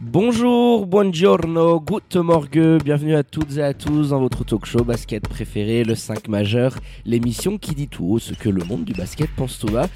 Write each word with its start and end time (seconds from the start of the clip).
Bonjour, 0.00 0.86
buongiorno, 0.86 1.80
good 1.80 2.14
morgue, 2.22 2.80
bienvenue 2.84 3.16
à 3.16 3.24
toutes 3.24 3.56
et 3.56 3.62
à 3.64 3.74
tous 3.74 4.10
dans 4.10 4.20
votre 4.20 4.44
talk 4.44 4.64
show 4.64 4.84
basket 4.84 5.26
préféré, 5.28 5.82
le 5.82 5.96
5 5.96 6.28
majeur, 6.28 6.78
l'émission 7.04 7.58
qui 7.58 7.74
dit 7.74 7.88
tout 7.88 8.04
haut 8.04 8.20
ce 8.20 8.32
que 8.32 8.48
le 8.48 8.62
monde 8.62 8.84
du 8.84 8.92
basket 8.92 9.28
pense 9.34 9.58
tout 9.58 9.66
bas. 9.66 9.88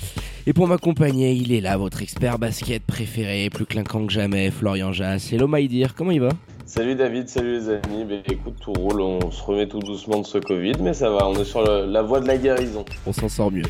Et 0.45 0.53
pour 0.53 0.67
m'accompagner, 0.67 1.35
il 1.35 1.53
est 1.53 1.61
là, 1.61 1.77
votre 1.77 2.03
expert 2.03 2.41
basket 2.41 2.83
préféré, 2.83 3.49
plus 3.49 3.65
clinquant 3.65 4.05
que 4.05 4.13
jamais, 4.13 4.51
Florian 4.51 4.93
Jass. 4.93 5.33
Hello 5.33 5.47
my 5.49 5.87
comment 5.97 6.11
il 6.11 6.23
va? 6.23 6.31
Salut 6.65 6.95
David, 6.95 7.29
salut 7.29 7.59
les 7.59 7.69
amis. 7.69 8.05
Ben, 8.09 8.23
écoute, 8.27 8.55
tout 8.61 8.73
roule, 8.73 9.01
on 9.01 9.31
se 9.31 9.43
remet 9.43 9.67
tout 9.67 9.81
doucement 9.81 10.21
de 10.21 10.27
ce 10.27 10.39
Covid, 10.39 10.75
mais 10.81 10.95
ça 10.95 11.11
va, 11.11 11.27
on 11.29 11.35
est 11.35 11.45
sur 11.45 11.63
le- 11.63 11.87
la 11.87 12.03
voie 12.03 12.21
de 12.21 12.27
la 12.27 12.39
guérison. 12.39 12.85
On 13.05 13.13
s'en 13.13 13.29
sort 13.29 13.51
mieux. 13.51 13.65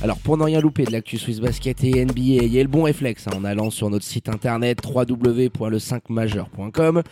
Alors 0.00 0.16
pour 0.18 0.38
ne 0.38 0.44
rien 0.44 0.60
louper 0.60 0.84
de 0.84 0.92
l'actu 0.92 1.18
Swiss 1.18 1.40
Basket 1.40 1.82
et 1.84 2.00
NBA, 2.04 2.44
ayez 2.44 2.62
le 2.62 2.68
bon 2.68 2.84
réflexe 2.84 3.26
hein, 3.26 3.32
en 3.36 3.44
allant 3.44 3.70
sur 3.70 3.90
notre 3.90 4.04
site 4.04 4.28
internet 4.28 4.78
www.le5majeur.com 4.86 7.02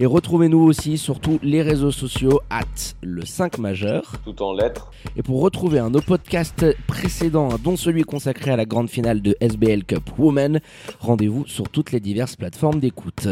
et 0.00 0.06
retrouvez-nous 0.06 0.60
aussi 0.60 0.96
sur 0.96 1.18
tous 1.20 1.38
les 1.42 1.60
réseaux 1.62 1.90
sociaux 1.92 2.40
at 2.48 2.62
le 3.02 3.26
5 3.26 3.58
majeur. 3.58 4.12
Tout 4.24 4.42
en 4.42 4.54
lettres. 4.54 4.90
Et 5.16 5.22
pour 5.22 5.42
retrouver 5.42 5.80
un 5.80 5.90
nos 5.90 6.00
podcasts 6.02 6.64
précédents, 6.86 7.50
hein, 7.52 7.58
dont 7.62 7.76
celui 7.76 8.04
consacré 8.04 8.52
à 8.52 8.56
la 8.56 8.64
grande 8.64 8.88
finale 8.88 9.20
de 9.20 9.36
SBL 9.40 9.84
Cup 9.84 10.10
Women, 10.18 10.60
rendez-vous 11.00 11.44
sur 11.46 11.68
toutes 11.68 11.92
les 11.92 12.00
diverses 12.00 12.36
plateformes 12.36 12.80
d'écoute. 12.80 13.28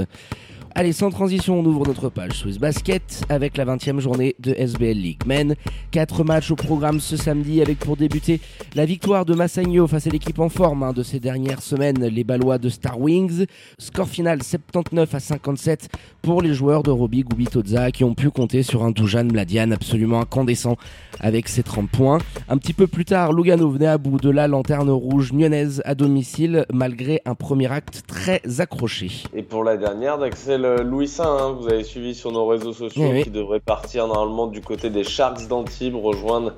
Allez, 0.74 0.92
sans 0.92 1.10
transition, 1.10 1.60
on 1.60 1.64
ouvre 1.66 1.86
notre 1.86 2.08
page 2.08 2.32
Swiss 2.32 2.58
Basket 2.58 3.26
avec 3.28 3.58
la 3.58 3.66
20e 3.66 4.00
journée 4.00 4.34
de 4.38 4.54
SBL 4.56 4.96
League 4.96 5.20
Men. 5.26 5.54
Quatre 5.90 6.24
matchs 6.24 6.50
au 6.50 6.56
programme 6.56 6.98
ce 6.98 7.18
samedi 7.18 7.60
avec 7.60 7.78
pour 7.78 7.98
débuter 7.98 8.40
la 8.74 8.86
victoire 8.86 9.26
de 9.26 9.34
Massagno 9.34 9.86
face 9.86 10.06
à 10.06 10.10
l'équipe 10.10 10.38
en 10.38 10.48
forme 10.48 10.82
hein, 10.82 10.94
de 10.94 11.02
ces 11.02 11.20
dernières 11.20 11.60
semaines, 11.60 12.06
les 12.06 12.24
Ballois 12.24 12.56
de 12.56 12.70
Star 12.70 12.98
Wings. 12.98 13.44
Score 13.78 14.08
final 14.08 14.42
79 14.42 15.14
à 15.14 15.20
57 15.20 15.90
pour 16.22 16.40
les 16.40 16.54
joueurs 16.54 16.82
de 16.82 16.90
Roby 16.90 17.22
Gubitoza 17.24 17.90
qui 17.90 18.04
ont 18.04 18.14
pu 18.14 18.30
compter 18.30 18.62
sur 18.62 18.82
un 18.82 18.92
Dujan 18.92 19.24
Mladian 19.24 19.72
absolument 19.72 20.20
incandescent 20.22 20.76
avec 21.20 21.48
ses 21.48 21.62
30 21.62 21.90
points. 21.90 22.18
Un 22.48 22.56
petit 22.56 22.72
peu 22.72 22.86
plus 22.86 23.04
tard, 23.04 23.34
Lugano 23.34 23.68
venait 23.68 23.88
à 23.88 23.98
bout 23.98 24.18
de 24.18 24.30
la 24.30 24.48
lanterne 24.48 24.88
rouge 24.88 25.34
lyonnaise 25.34 25.82
à 25.84 25.94
domicile 25.94 26.64
malgré 26.72 27.20
un 27.26 27.34
premier 27.34 27.70
acte 27.70 28.04
très 28.06 28.40
accroché. 28.58 29.10
Et 29.34 29.42
pour 29.42 29.64
la 29.64 29.76
dernière, 29.76 30.16
d'Axel 30.16 30.61
euh, 30.64 30.82
Louis 30.82 31.08
Saint, 31.08 31.24
hein, 31.36 31.52
vous 31.58 31.68
avez 31.68 31.84
suivi 31.84 32.14
sur 32.14 32.32
nos 32.32 32.46
réseaux 32.46 32.72
sociaux, 32.72 33.02
Oui, 33.02 33.10
oui. 33.12 33.22
qui 33.24 33.30
devrait 33.30 33.60
partir 33.60 34.06
normalement 34.06 34.46
du 34.46 34.60
côté 34.60 34.90
des 34.90 35.04
Sharks 35.04 35.46
d'Antibes, 35.48 35.94
rejoindre 35.96 36.52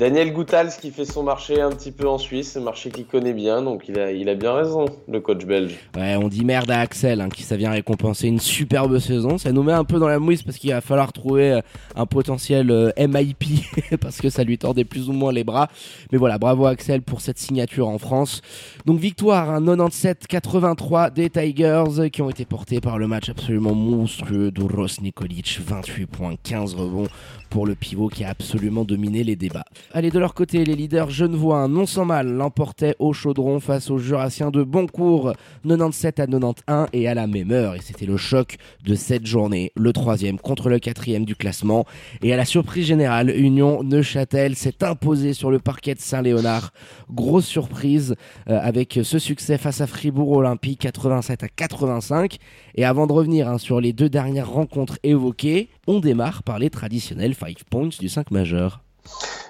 Daniel 0.00 0.32
Goutals 0.32 0.70
qui 0.80 0.92
fait 0.92 1.04
son 1.04 1.22
marché 1.22 1.60
un 1.60 1.68
petit 1.68 1.92
peu 1.92 2.08
en 2.08 2.16
Suisse, 2.16 2.56
un 2.56 2.62
marché 2.62 2.88
qu'il 2.88 3.04
connaît 3.04 3.34
bien, 3.34 3.60
donc 3.60 3.86
il 3.86 3.98
a, 3.98 4.12
il 4.12 4.30
a 4.30 4.34
bien 4.34 4.54
raison, 4.54 4.86
le 5.06 5.20
coach 5.20 5.44
belge. 5.44 5.76
Ouais, 5.94 6.16
on 6.16 6.28
dit 6.28 6.42
merde 6.42 6.70
à 6.70 6.80
Axel, 6.80 7.20
hein, 7.20 7.28
qui 7.28 7.42
ça 7.42 7.58
vient 7.58 7.70
récompenser 7.70 8.26
une 8.26 8.40
superbe 8.40 8.98
saison. 8.98 9.36
Ça 9.36 9.52
nous 9.52 9.62
met 9.62 9.74
un 9.74 9.84
peu 9.84 9.98
dans 9.98 10.08
la 10.08 10.18
mouise 10.18 10.42
parce 10.42 10.56
qu'il 10.56 10.70
va 10.70 10.80
falloir 10.80 11.12
trouver 11.12 11.52
euh, 11.52 11.60
un 11.96 12.06
potentiel 12.06 12.70
euh, 12.70 12.90
MIP 12.96 13.44
parce 14.00 14.22
que 14.22 14.30
ça 14.30 14.42
lui 14.42 14.56
tordait 14.56 14.84
plus 14.84 15.10
ou 15.10 15.12
moins 15.12 15.32
les 15.32 15.44
bras. 15.44 15.68
Mais 16.12 16.16
voilà, 16.16 16.38
bravo 16.38 16.64
Axel 16.64 17.02
pour 17.02 17.20
cette 17.20 17.38
signature 17.38 17.86
en 17.86 17.98
France. 17.98 18.40
Donc 18.86 18.98
victoire, 18.98 19.50
hein, 19.50 19.60
97-83 19.60 21.12
des 21.12 21.28
Tigers 21.28 22.08
qui 22.10 22.22
ont 22.22 22.30
été 22.30 22.46
portés 22.46 22.80
par 22.80 22.96
le 22.96 23.06
match 23.06 23.28
absolument 23.28 23.74
monstrueux 23.74 24.50
d'Uros 24.50 24.86
Nikolic, 25.02 25.60
28 25.62 26.06
points, 26.06 26.36
15 26.42 26.74
rebonds 26.74 27.08
pour 27.50 27.66
le 27.66 27.74
pivot 27.74 28.08
qui 28.08 28.24
a 28.24 28.30
absolument 28.30 28.84
dominé 28.84 29.24
les 29.24 29.36
débats. 29.36 29.64
Allez, 29.92 30.10
de 30.10 30.18
leur 30.18 30.34
côté, 30.34 30.64
les 30.64 30.76
leaders 30.76 31.10
genevois, 31.10 31.66
non 31.68 31.84
sans 31.84 32.04
mal, 32.04 32.28
l'emportaient 32.28 32.94
au 33.00 33.12
chaudron 33.12 33.58
face 33.60 33.90
aux 33.90 33.98
Jurassiens 33.98 34.50
de 34.50 34.62
Boncourt, 34.62 35.34
97 35.64 36.20
à 36.20 36.26
91 36.26 36.86
et 36.92 37.08
à 37.08 37.14
la 37.14 37.26
même 37.26 37.50
heure. 37.50 37.74
Et 37.74 37.80
c'était 37.82 38.06
le 38.06 38.16
choc 38.16 38.56
de 38.84 38.94
cette 38.94 39.26
journée, 39.26 39.72
le 39.76 39.92
troisième 39.92 40.38
contre 40.38 40.68
le 40.68 40.78
quatrième 40.78 41.24
du 41.24 41.34
classement. 41.34 41.84
Et 42.22 42.32
à 42.32 42.36
la 42.36 42.44
surprise 42.44 42.86
générale, 42.86 43.30
Union 43.30 43.82
Neuchâtel 43.82 44.54
s'est 44.54 44.84
imposé 44.84 45.34
sur 45.34 45.50
le 45.50 45.58
parquet 45.58 45.94
de 45.94 46.00
Saint-Léonard. 46.00 46.72
Grosse 47.12 47.46
surprise 47.46 48.14
euh, 48.48 48.58
avec 48.62 49.00
ce 49.02 49.18
succès 49.18 49.58
face 49.58 49.80
à 49.80 49.88
Fribourg 49.88 50.30
Olympique, 50.30 50.80
87 50.80 51.42
à 51.42 51.48
85. 51.48 52.36
Et 52.76 52.84
avant 52.84 53.08
de 53.08 53.12
revenir 53.12 53.48
hein, 53.48 53.58
sur 53.58 53.80
les 53.80 53.92
deux 53.92 54.08
dernières 54.08 54.50
rencontres 54.50 54.98
évoquées, 55.02 55.68
on 55.90 55.98
démarre 55.98 56.44
par 56.44 56.60
les 56.60 56.70
traditionnels 56.70 57.34
5 57.34 57.64
points 57.64 57.88
du 57.88 58.08
5 58.08 58.30
majeur. 58.30 58.80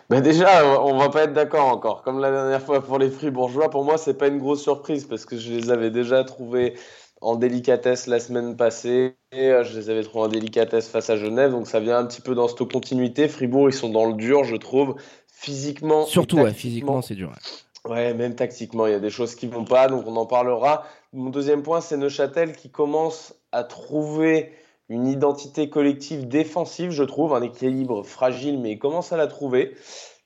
Ben 0.08 0.22
déjà, 0.22 0.80
on 0.80 0.96
va 0.96 1.10
pas 1.10 1.24
être 1.24 1.34
d'accord 1.34 1.66
encore. 1.66 2.02
Comme 2.02 2.18
la 2.18 2.30
dernière 2.30 2.62
fois 2.62 2.82
pour 2.82 2.98
les 2.98 3.10
Fribourgeois, 3.10 3.68
pour 3.68 3.84
moi, 3.84 3.98
c'est 3.98 4.14
pas 4.14 4.28
une 4.28 4.38
grosse 4.38 4.62
surprise 4.62 5.04
parce 5.04 5.26
que 5.26 5.36
je 5.36 5.52
les 5.52 5.70
avais 5.70 5.90
déjà 5.90 6.24
trouvés 6.24 6.74
en 7.20 7.36
délicatesse 7.36 8.06
la 8.06 8.18
semaine 8.20 8.56
passée. 8.56 9.16
Et 9.32 9.52
je 9.62 9.78
les 9.78 9.90
avais 9.90 10.02
trouvés 10.02 10.24
en 10.24 10.28
délicatesse 10.28 10.88
face 10.88 11.10
à 11.10 11.16
Genève, 11.16 11.50
donc 11.50 11.66
ça 11.66 11.78
vient 11.78 11.98
un 11.98 12.06
petit 12.06 12.22
peu 12.22 12.34
dans 12.34 12.48
cette 12.48 12.64
continuité. 12.72 13.28
Fribourg, 13.28 13.68
ils 13.68 13.74
sont 13.74 13.90
dans 13.90 14.06
le 14.06 14.14
dur, 14.14 14.44
je 14.44 14.56
trouve. 14.56 14.96
Physiquement. 15.26 16.06
Surtout, 16.06 16.38
ouais, 16.38 16.54
physiquement, 16.54 17.02
c'est 17.02 17.14
dur. 17.14 17.28
ouais. 17.28 17.90
Ouais, 17.90 18.14
même 18.14 18.34
tactiquement, 18.34 18.86
il 18.86 18.92
y 18.92 18.96
a 18.96 19.00
des 19.00 19.10
choses 19.10 19.34
qui 19.34 19.46
vont 19.46 19.64
pas, 19.64 19.88
donc 19.88 20.06
on 20.06 20.16
en 20.16 20.26
parlera. 20.26 20.84
Mon 21.12 21.30
deuxième 21.30 21.62
point, 21.62 21.80
c'est 21.80 21.96
Neuchâtel 21.96 22.54
qui 22.54 22.70
commence 22.70 23.34
à 23.52 23.64
trouver 23.64 24.52
une 24.90 25.06
identité 25.06 25.70
collective 25.70 26.26
défensive, 26.26 26.90
je 26.90 27.04
trouve, 27.04 27.32
un 27.32 27.42
équilibre 27.42 28.02
fragile, 28.02 28.58
mais 28.58 28.72
il 28.72 28.78
commence 28.78 29.12
à 29.12 29.16
la 29.16 29.28
trouver. 29.28 29.76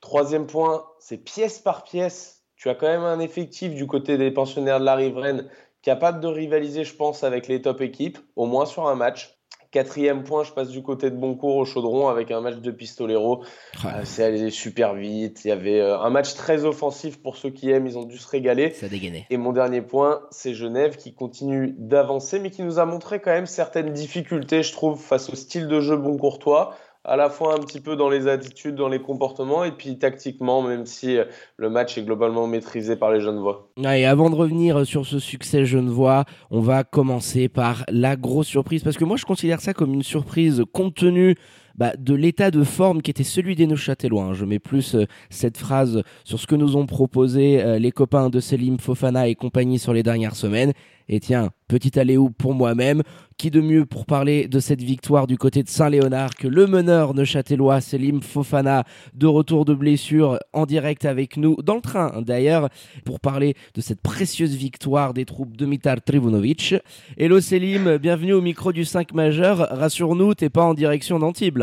Troisième 0.00 0.46
point, 0.46 0.86
c'est 0.98 1.18
pièce 1.18 1.58
par 1.58 1.84
pièce. 1.84 2.42
Tu 2.56 2.70
as 2.70 2.74
quand 2.74 2.88
même 2.88 3.02
un 3.02 3.20
effectif 3.20 3.74
du 3.74 3.86
côté 3.86 4.16
des 4.16 4.30
pensionnaires 4.30 4.80
de 4.80 4.86
la 4.86 4.94
riveraine 4.94 5.50
capable 5.82 6.20
de 6.20 6.28
rivaliser, 6.28 6.84
je 6.84 6.96
pense, 6.96 7.24
avec 7.24 7.46
les 7.46 7.60
top 7.60 7.82
équipes, 7.82 8.18
au 8.36 8.46
moins 8.46 8.64
sur 8.64 8.88
un 8.88 8.94
match. 8.94 9.33
Quatrième 9.74 10.22
point, 10.22 10.44
je 10.44 10.52
passe 10.52 10.68
du 10.68 10.84
côté 10.84 11.10
de 11.10 11.16
Boncourt 11.16 11.56
au 11.56 11.64
Chaudron 11.64 12.06
avec 12.06 12.30
un 12.30 12.40
match 12.40 12.58
de 12.58 12.70
Pistolero. 12.70 13.42
Euh, 13.84 13.88
c'est 14.04 14.22
allé 14.22 14.50
super 14.50 14.94
vite. 14.94 15.44
Il 15.44 15.48
y 15.48 15.50
avait 15.50 15.80
euh, 15.80 15.98
un 15.98 16.10
match 16.10 16.34
très 16.34 16.64
offensif 16.64 17.20
pour 17.20 17.36
ceux 17.36 17.50
qui 17.50 17.72
aiment. 17.72 17.88
Ils 17.88 17.98
ont 17.98 18.04
dû 18.04 18.16
se 18.16 18.28
régaler. 18.28 18.70
ça 18.70 18.86
dégainait. 18.86 19.26
Et 19.30 19.36
mon 19.36 19.52
dernier 19.52 19.82
point, 19.82 20.20
c'est 20.30 20.54
Genève 20.54 20.94
qui 20.94 21.12
continue 21.12 21.74
d'avancer, 21.76 22.38
mais 22.38 22.50
qui 22.50 22.62
nous 22.62 22.78
a 22.78 22.86
montré 22.86 23.18
quand 23.18 23.32
même 23.32 23.46
certaines 23.46 23.92
difficultés, 23.92 24.62
je 24.62 24.70
trouve, 24.70 25.02
face 25.02 25.28
au 25.28 25.34
style 25.34 25.66
de 25.66 25.80
jeu 25.80 25.96
bon 25.96 26.16
courtois, 26.18 26.76
à 27.04 27.16
la 27.16 27.28
fois 27.28 27.54
un 27.54 27.58
petit 27.58 27.80
peu 27.80 27.96
dans 27.96 28.08
les 28.08 28.28
attitudes, 28.28 28.74
dans 28.74 28.88
les 28.88 29.00
comportements, 29.00 29.64
et 29.64 29.72
puis 29.72 29.98
tactiquement, 29.98 30.62
même 30.62 30.86
si 30.86 31.18
euh, 31.18 31.24
le 31.56 31.68
match 31.68 31.98
est 31.98 32.02
globalement 32.02 32.46
maîtrisé 32.46 32.96
par 32.96 33.12
les 33.12 33.20
Genevois. 33.20 33.68
Et 33.76 34.06
avant 34.06 34.30
de 34.30 34.34
revenir 34.34 34.86
sur 34.86 35.04
ce 35.04 35.18
succès 35.18 35.66
genevois, 35.66 36.24
on 36.50 36.60
va 36.60 36.84
commencer 36.84 37.48
par 37.48 37.84
la 37.88 38.16
grosse 38.16 38.46
surprise, 38.46 38.82
parce 38.82 38.96
que 38.96 39.04
moi 39.04 39.16
je 39.16 39.24
considère 39.24 39.60
ça 39.60 39.74
comme 39.74 39.92
une 39.92 40.02
surprise 40.02 40.62
compte 40.72 40.94
tenu 40.94 41.36
bah, 41.76 41.92
de 41.98 42.14
l'état 42.14 42.50
de 42.50 42.62
forme 42.62 43.02
qui 43.02 43.10
était 43.10 43.24
celui 43.24 43.56
des 43.56 43.66
Neuchâtelois. 43.66 44.24
hein. 44.24 44.34
Je 44.34 44.44
mets 44.44 44.58
plus 44.58 44.94
euh, 44.94 45.06
cette 45.30 45.58
phrase 45.58 46.02
sur 46.24 46.38
ce 46.38 46.46
que 46.46 46.54
nous 46.54 46.76
ont 46.76 46.86
proposé 46.86 47.62
euh, 47.62 47.78
les 47.78 47.92
copains 47.92 48.30
de 48.30 48.40
Selim 48.40 48.78
Fofana 48.78 49.28
et 49.28 49.34
compagnie 49.34 49.78
sur 49.78 49.92
les 49.92 50.02
dernières 50.02 50.36
semaines. 50.36 50.72
Et 51.06 51.20
tiens, 51.20 51.50
petit 51.68 51.98
aléou 51.98 52.30
pour 52.30 52.54
moi-même, 52.54 53.02
qui 53.36 53.50
de 53.50 53.60
mieux 53.60 53.84
pour 53.84 54.06
parler 54.06 54.48
de 54.48 54.58
cette 54.58 54.80
victoire 54.80 55.26
du 55.26 55.36
côté 55.36 55.62
de 55.62 55.68
Saint-Léonard 55.68 56.34
que 56.34 56.48
le 56.48 56.66
meneur 56.66 57.12
neuchâtelois 57.12 57.82
Selim 57.82 58.22
Fofana, 58.22 58.84
de 59.12 59.26
retour 59.26 59.66
de 59.66 59.74
blessure 59.74 60.38
en 60.54 60.64
direct 60.64 61.04
avec 61.04 61.36
nous 61.36 61.56
dans 61.62 61.74
le 61.74 61.82
train 61.82 62.22
d'ailleurs, 62.22 62.70
pour 63.04 63.20
parler 63.20 63.54
de 63.74 63.82
cette 63.82 64.00
précieuse 64.00 64.56
victoire 64.56 65.12
des 65.12 65.26
troupes 65.26 65.58
de 65.58 65.66
Mitar 65.66 66.00
Trivunovic. 66.02 66.74
Hello 67.18 67.38
Selim, 67.40 67.98
bienvenue 67.98 68.32
au 68.32 68.40
micro 68.40 68.72
du 68.72 68.86
5 68.86 69.12
majeur. 69.12 69.58
Rassure-nous, 69.58 70.34
t'es 70.34 70.48
pas 70.48 70.64
en 70.64 70.72
direction 70.72 71.18
d'Antibes 71.18 71.58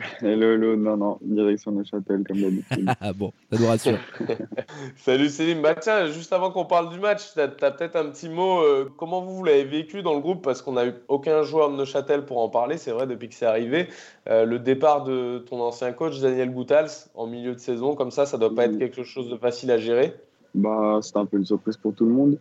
Hello, 0.20 0.54
hello, 0.54 0.76
non, 0.76 0.96
non, 0.96 1.18
direction 1.20 1.72
Neuchâtel 1.72 2.24
comme 2.24 2.40
d'habitude. 2.40 2.88
Ah 3.00 3.12
bon, 3.12 3.32
ça 3.50 3.58
nous 3.58 3.66
rassure. 3.66 3.98
Salut 4.96 5.28
Céline, 5.28 5.60
bah 5.60 5.74
tiens, 5.74 6.06
juste 6.06 6.32
avant 6.32 6.50
qu'on 6.50 6.64
parle 6.64 6.90
du 6.90 6.98
match, 6.98 7.32
t'as 7.34 7.44
as, 7.44 7.70
peut-être 7.70 7.96
un 7.96 8.10
petit 8.10 8.28
mot, 8.28 8.60
euh, 8.60 8.88
comment 8.96 9.20
vous, 9.22 9.36
vous 9.36 9.44
l'avez 9.44 9.64
vécu 9.64 10.02
dans 10.02 10.14
le 10.14 10.20
groupe, 10.20 10.42
parce 10.42 10.62
qu'on 10.62 10.72
n'a 10.72 10.86
eu 10.86 10.92
aucun 11.08 11.42
joueur 11.42 11.70
de 11.70 11.76
Neuchâtel 11.76 12.24
pour 12.24 12.38
en 12.38 12.48
parler, 12.48 12.78
c'est 12.78 12.92
vrai, 12.92 13.06
depuis 13.06 13.28
que 13.28 13.34
c'est 13.34 13.46
arrivé. 13.46 13.88
Euh, 14.28 14.44
le 14.44 14.58
départ 14.58 15.04
de 15.04 15.38
ton 15.38 15.60
ancien 15.60 15.92
coach, 15.92 16.20
Daniel 16.20 16.50
Goutals, 16.50 16.90
en 17.14 17.26
milieu 17.26 17.54
de 17.54 17.60
saison, 17.60 17.94
comme 17.94 18.10
ça, 18.10 18.26
ça 18.26 18.38
doit 18.38 18.54
pas 18.54 18.66
être 18.66 18.78
quelque 18.78 19.02
chose 19.02 19.28
de 19.28 19.36
facile 19.36 19.70
à 19.70 19.78
gérer? 19.78 20.14
Bah, 20.54 20.98
c'était 21.02 21.18
un 21.18 21.26
peu 21.26 21.36
une 21.36 21.46
surprise 21.46 21.76
pour 21.76 21.94
tout 21.94 22.04
le 22.04 22.12
monde. 22.12 22.38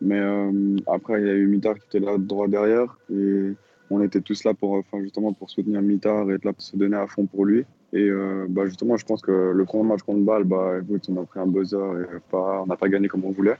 Mais 0.00 0.18
euh, 0.18 0.76
après, 0.86 1.20
il 1.20 1.26
y 1.26 1.30
a 1.30 1.34
eu 1.34 1.46
Mitard 1.46 1.74
qui 1.74 1.96
était 1.96 2.04
là 2.04 2.16
droit 2.16 2.48
derrière. 2.48 2.96
Et 3.12 3.52
on 3.90 4.02
était 4.02 4.20
tous 4.20 4.44
là 4.44 4.54
pour, 4.54 4.72
enfin, 4.72 5.00
justement 5.02 5.32
pour 5.32 5.50
soutenir 5.50 5.82
Mitard 5.82 6.30
et 6.30 6.34
être 6.34 6.44
là 6.44 6.52
pour 6.52 6.62
se 6.62 6.76
donner 6.76 6.96
à 6.96 7.06
fond 7.06 7.26
pour 7.26 7.44
lui. 7.44 7.64
Et 7.92 8.08
euh, 8.08 8.46
bah, 8.48 8.66
justement, 8.66 8.96
je 8.96 9.04
pense 9.04 9.20
que 9.20 9.52
le 9.52 9.64
premier 9.64 9.84
match 9.84 10.02
contre 10.02 10.20
Bâle, 10.20 10.44
bah, 10.44 10.74
on 11.08 11.16
a 11.16 11.24
pris 11.24 11.40
un 11.40 11.46
buzzer 11.46 11.76
et 11.76 12.18
pas, 12.30 12.62
on 12.62 12.66
n'a 12.66 12.76
pas 12.76 12.88
gagné 12.88 13.08
comme 13.08 13.24
on 13.24 13.30
voulait. 13.30 13.56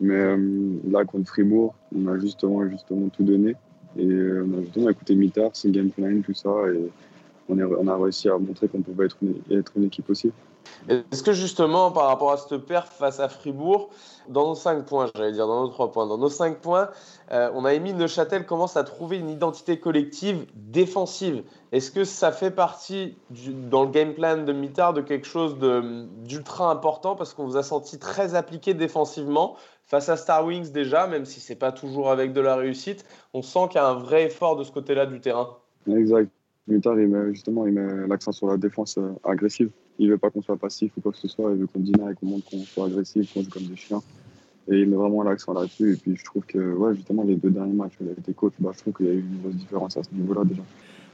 Mais 0.00 0.14
euh, 0.14 0.76
là, 0.90 1.04
contre 1.04 1.28
Fribourg, 1.28 1.74
on 1.94 2.08
a 2.08 2.18
justement, 2.18 2.68
justement 2.68 3.08
tout 3.08 3.22
donné. 3.22 3.54
Et 3.96 4.06
on 4.06 4.58
a 4.58 4.62
justement 4.62 4.90
écouté 4.90 5.14
Mitard, 5.14 5.50
son 5.54 5.70
game 5.70 5.90
plan, 5.90 6.20
tout 6.22 6.34
ça. 6.34 6.50
Et 6.72 6.90
on, 7.48 7.88
a 7.88 7.96
réussi 7.96 8.28
à 8.28 8.38
montrer 8.38 8.68
qu'on 8.68 8.82
pouvait 8.82 9.06
être 9.06 9.18
être 9.50 9.72
une 9.76 9.84
équipe 9.84 10.08
aussi. 10.10 10.32
Est-ce 10.88 11.22
que 11.22 11.32
justement, 11.32 11.90
par 11.90 12.06
rapport 12.06 12.32
à 12.32 12.36
cette 12.36 12.56
perf 12.58 12.88
face 12.88 13.20
à 13.20 13.28
Fribourg, 13.28 13.90
dans 14.28 14.48
nos 14.48 14.54
5 14.54 14.86
points, 14.86 15.08
j'allais 15.14 15.32
dire 15.32 15.46
dans 15.46 15.62
nos 15.62 15.68
3 15.68 15.92
points, 15.92 16.06
dans 16.06 16.18
nos 16.18 16.28
5 16.28 16.58
points, 16.58 16.88
euh, 17.32 17.50
on 17.54 17.64
a 17.64 17.74
émis 17.74 17.92
Neuchâtel 17.92 18.46
commence 18.46 18.76
à 18.76 18.84
trouver 18.84 19.18
une 19.18 19.28
identité 19.28 19.78
collective 19.78 20.46
défensive. 20.54 21.42
Est-ce 21.72 21.90
que 21.90 22.04
ça 22.04 22.32
fait 22.32 22.50
partie 22.50 23.16
dans 23.30 23.84
le 23.84 23.90
game 23.90 24.14
plan 24.14 24.42
de 24.42 24.52
Mitard 24.52 24.94
de 24.94 25.00
quelque 25.00 25.26
chose 25.26 25.56
d'ultra 26.24 26.70
important 26.70 27.14
parce 27.14 27.34
qu'on 27.34 27.44
vous 27.44 27.56
a 27.56 27.62
senti 27.62 27.98
très 27.98 28.34
appliqué 28.34 28.74
défensivement 28.74 29.56
face 29.84 30.08
à 30.08 30.16
Star 30.16 30.46
Wings 30.46 30.70
déjà, 30.70 31.06
même 31.06 31.24
si 31.24 31.40
c'est 31.40 31.56
pas 31.56 31.72
toujours 31.72 32.10
avec 32.10 32.32
de 32.32 32.40
la 32.40 32.56
réussite, 32.56 33.04
on 33.34 33.42
sent 33.42 33.68
qu'il 33.70 33.80
y 33.80 33.84
a 33.84 33.88
un 33.88 33.98
vrai 33.98 34.26
effort 34.26 34.56
de 34.56 34.64
ce 34.64 34.70
côté-là 34.70 35.06
du 35.06 35.20
terrain? 35.20 35.56
Exact. 35.88 36.30
Mitard, 36.68 36.94
met, 36.94 37.34
justement, 37.34 37.66
il 37.66 37.72
met 37.72 38.06
l'accent 38.06 38.32
sur 38.32 38.46
la 38.46 38.56
défense 38.56 38.96
euh, 38.98 39.10
agressive. 39.24 39.70
Il 40.00 40.08
veut 40.08 40.18
pas 40.18 40.30
qu'on 40.30 40.42
soit 40.42 40.56
passif 40.56 40.90
ou 40.96 41.00
quoi 41.02 41.12
que 41.12 41.18
ce 41.18 41.28
soit. 41.28 41.52
Il 41.52 41.58
veut 41.58 41.66
qu'on 41.66 41.80
dîne 41.80 42.00
et 42.10 42.14
qu'on 42.14 42.26
montre 42.26 42.50
qu'on 42.50 42.58
soit 42.60 42.86
agressif, 42.86 43.32
qu'on 43.32 43.42
joue 43.42 43.50
comme 43.50 43.64
des 43.64 43.76
chiens. 43.76 44.00
Et 44.70 44.80
il 44.80 44.88
met 44.88 44.96
vraiment 44.96 45.22
l'accent 45.22 45.52
là-dessus. 45.52 45.92
Et 45.92 45.96
puis 45.96 46.16
je 46.16 46.24
trouve 46.24 46.42
que, 46.46 46.58
ouais, 46.58 46.94
justement, 46.94 47.22
les 47.22 47.36
deux 47.36 47.50
derniers 47.50 47.74
matchs 47.74 47.92
où 48.00 48.04
il 48.04 48.08
a 48.08 48.12
été 48.12 48.32
coach, 48.32 48.54
bah, 48.58 48.70
je 48.74 48.80
trouve 48.80 48.94
qu'il 48.94 49.06
y 49.06 49.10
a 49.10 49.12
eu 49.12 49.20
une 49.20 49.40
grosse 49.42 49.56
différence 49.56 49.96
à 49.98 50.02
ce 50.02 50.08
niveau-là 50.12 50.42
déjà. 50.44 50.62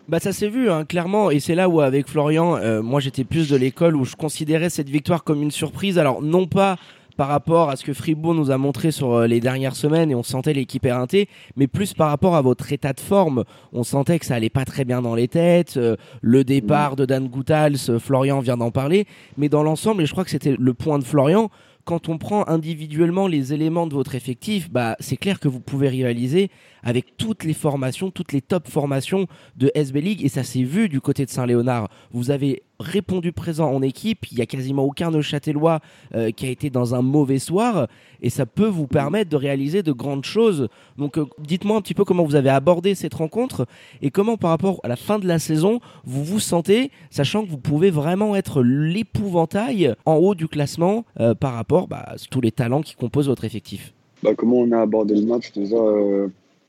Bah 0.08 0.20
ça 0.20 0.32
s'est 0.32 0.48
vu 0.48 0.70
hein, 0.70 0.84
clairement 0.84 1.32
et 1.32 1.40
c'est 1.40 1.56
là 1.56 1.68
où 1.68 1.80
avec 1.80 2.06
Florian, 2.06 2.56
euh, 2.58 2.80
moi 2.80 3.00
j'étais 3.00 3.24
plus 3.24 3.48
de 3.48 3.56
l'école 3.56 3.96
où 3.96 4.04
je 4.04 4.14
considérais 4.14 4.70
cette 4.70 4.88
victoire 4.88 5.24
comme 5.24 5.42
une 5.42 5.50
surprise. 5.50 5.98
Alors 5.98 6.22
non 6.22 6.46
pas 6.46 6.76
par 7.16 7.28
rapport 7.28 7.70
à 7.70 7.76
ce 7.76 7.84
que 7.84 7.92
Fribourg 7.92 8.34
nous 8.34 8.50
a 8.50 8.58
montré 8.58 8.90
sur 8.90 9.12
euh, 9.12 9.26
les 9.26 9.40
dernières 9.40 9.76
semaines 9.76 10.10
et 10.10 10.14
on 10.14 10.22
sentait 10.22 10.52
l'équipe 10.52 10.84
éreintée, 10.84 11.28
mais 11.56 11.66
plus 11.66 11.94
par 11.94 12.10
rapport 12.10 12.36
à 12.36 12.42
votre 12.42 12.72
état 12.72 12.92
de 12.92 13.00
forme. 13.00 13.44
On 13.72 13.82
sentait 13.82 14.18
que 14.18 14.26
ça 14.26 14.34
allait 14.34 14.50
pas 14.50 14.64
très 14.64 14.84
bien 14.84 15.02
dans 15.02 15.14
les 15.14 15.28
têtes. 15.28 15.76
Euh, 15.76 15.96
le 16.20 16.44
départ 16.44 16.96
de 16.96 17.04
Dan 17.04 17.28
Goutals, 17.28 17.76
euh, 17.88 17.98
Florian 17.98 18.40
vient 18.40 18.56
d'en 18.56 18.70
parler, 18.70 19.06
mais 19.36 19.48
dans 19.48 19.62
l'ensemble, 19.62 20.02
et 20.02 20.06
je 20.06 20.12
crois 20.12 20.24
que 20.24 20.30
c'était 20.30 20.56
le 20.58 20.74
point 20.74 20.98
de 20.98 21.04
Florian, 21.04 21.50
quand 21.86 22.08
on 22.08 22.18
prend 22.18 22.46
individuellement 22.48 23.28
les 23.28 23.54
éléments 23.54 23.86
de 23.86 23.94
votre 23.94 24.16
effectif, 24.16 24.70
bah, 24.70 24.96
c'est 24.98 25.16
clair 25.16 25.38
que 25.38 25.46
vous 25.46 25.60
pouvez 25.60 25.88
rivaliser 25.88 26.50
avec 26.82 27.16
toutes 27.16 27.44
les 27.44 27.54
formations, 27.54 28.10
toutes 28.10 28.32
les 28.32 28.40
top 28.40 28.68
formations 28.68 29.28
de 29.56 29.70
SB 29.74 30.00
League, 30.00 30.24
et 30.24 30.28
ça 30.28 30.42
s'est 30.42 30.64
vu 30.64 30.88
du 30.88 31.00
côté 31.00 31.24
de 31.24 31.30
Saint-Léonard. 31.30 31.88
Vous 32.10 32.32
avez 32.32 32.64
répondu 32.80 33.32
présent 33.32 33.70
en 33.72 33.82
équipe, 33.82 34.30
il 34.30 34.38
y 34.38 34.42
a 34.42 34.46
quasiment 34.46 34.84
aucun 34.84 35.10
Neuchâtelois 35.10 35.80
euh, 36.14 36.30
qui 36.30 36.46
a 36.46 36.50
été 36.50 36.70
dans 36.70 36.94
un 36.94 37.02
mauvais 37.02 37.38
soir, 37.38 37.88
et 38.22 38.30
ça 38.30 38.46
peut 38.46 38.66
vous 38.66 38.86
permettre 38.86 39.30
de 39.30 39.36
réaliser 39.36 39.82
de 39.82 39.92
grandes 39.92 40.24
choses. 40.24 40.68
Donc 40.98 41.18
euh, 41.18 41.26
dites-moi 41.38 41.76
un 41.76 41.80
petit 41.80 41.94
peu 41.94 42.04
comment 42.04 42.24
vous 42.24 42.34
avez 42.34 42.50
abordé 42.50 42.94
cette 42.94 43.14
rencontre, 43.14 43.66
et 44.02 44.10
comment 44.10 44.36
par 44.36 44.50
rapport 44.50 44.80
à 44.84 44.88
la 44.88 44.96
fin 44.96 45.18
de 45.18 45.26
la 45.26 45.38
saison, 45.38 45.80
vous 46.04 46.24
vous 46.24 46.40
sentez, 46.40 46.90
sachant 47.10 47.44
que 47.44 47.50
vous 47.50 47.58
pouvez 47.58 47.90
vraiment 47.90 48.36
être 48.36 48.62
l'épouvantail 48.62 49.94
en 50.04 50.14
haut 50.14 50.34
du 50.34 50.48
classement 50.48 51.04
euh, 51.20 51.34
par 51.34 51.54
rapport 51.54 51.88
bah, 51.88 52.04
à 52.06 52.16
tous 52.30 52.40
les 52.40 52.52
talents 52.52 52.82
qui 52.82 52.94
composent 52.94 53.28
votre 53.28 53.44
effectif. 53.44 53.92
Bah, 54.22 54.34
comment 54.36 54.56
on 54.58 54.72
a 54.72 54.80
abordé 54.80 55.14
le 55.14 55.26
match? 55.26 55.52
Déjà 55.52 55.76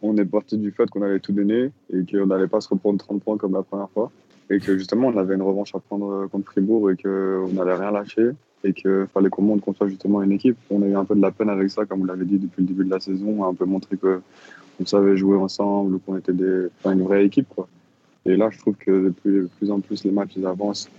on 0.02 0.18
est 0.18 0.26
parti 0.26 0.58
du 0.58 0.72
fait 0.72 0.90
qu'on 0.90 1.02
allait 1.02 1.20
tout 1.20 1.32
donner 1.32 1.72
et 1.92 2.06
qu'on 2.10 2.28
n'allait 2.28 2.48
pas 2.48 2.62
se 2.62 2.70
reprendre 2.70 3.00
30 3.00 3.22
points 3.24 3.38
comme 3.38 3.54
la 3.54 3.64
première 3.64 3.90
fois. 3.90 4.12
Et 4.50 4.60
que 4.60 4.78
justement, 4.78 5.08
on 5.08 5.18
avait 5.18 5.36
une 5.36 5.42
revanche 5.42 5.76
à 5.76 5.80
prendre 5.80 6.28
contre 6.28 6.52
Fribourg 6.52 6.92
et 6.92 6.96
qu'on 6.96 7.50
n'allait 7.54 7.76
rien 7.76 7.92
lâcher 7.92 8.32
et 8.64 8.74
qu'il 8.74 9.06
fallait 9.14 9.30
qu'on 9.30 9.42
montre 9.42 9.64
qu'on 9.64 9.74
soit 9.74 9.88
justement 9.88 10.22
une 10.22 10.32
équipe. 10.32 10.58
On 10.70 10.82
a 10.82 10.86
eu 10.86 10.96
un 10.96 11.06
peu 11.06 11.16
de 11.16 11.22
la 11.22 11.32
peine 11.32 11.50
avec 11.50 11.70
ça, 11.70 11.86
comme 11.86 12.00
vous 12.00 12.06
l'avez 12.06 12.26
dit 12.26 12.38
depuis 12.38 12.62
le 12.62 12.68
début 12.68 12.86
de 12.86 12.90
la 12.90 13.00
saison, 13.00 13.44
à 13.44 13.48
un 13.48 13.54
peu 13.54 13.66
montrer 13.66 13.98
qu'on 13.98 14.86
savait 14.86 15.18
jouer 15.18 15.38
ensemble 15.38 16.00
qu'on 16.00 16.18
était 16.18 16.32
une 16.32 17.04
vraie 17.04 17.26
équipe. 17.26 17.54
Et 18.26 18.36
là, 18.36 18.50
je 18.52 18.58
trouve 18.60 18.76
que 18.76 18.92
de 19.06 19.10
plus, 19.10 19.72
en 19.72 19.80
plus 19.80 20.04
les 20.04 20.12
matchs 20.12 20.38
avancent, 20.46 20.90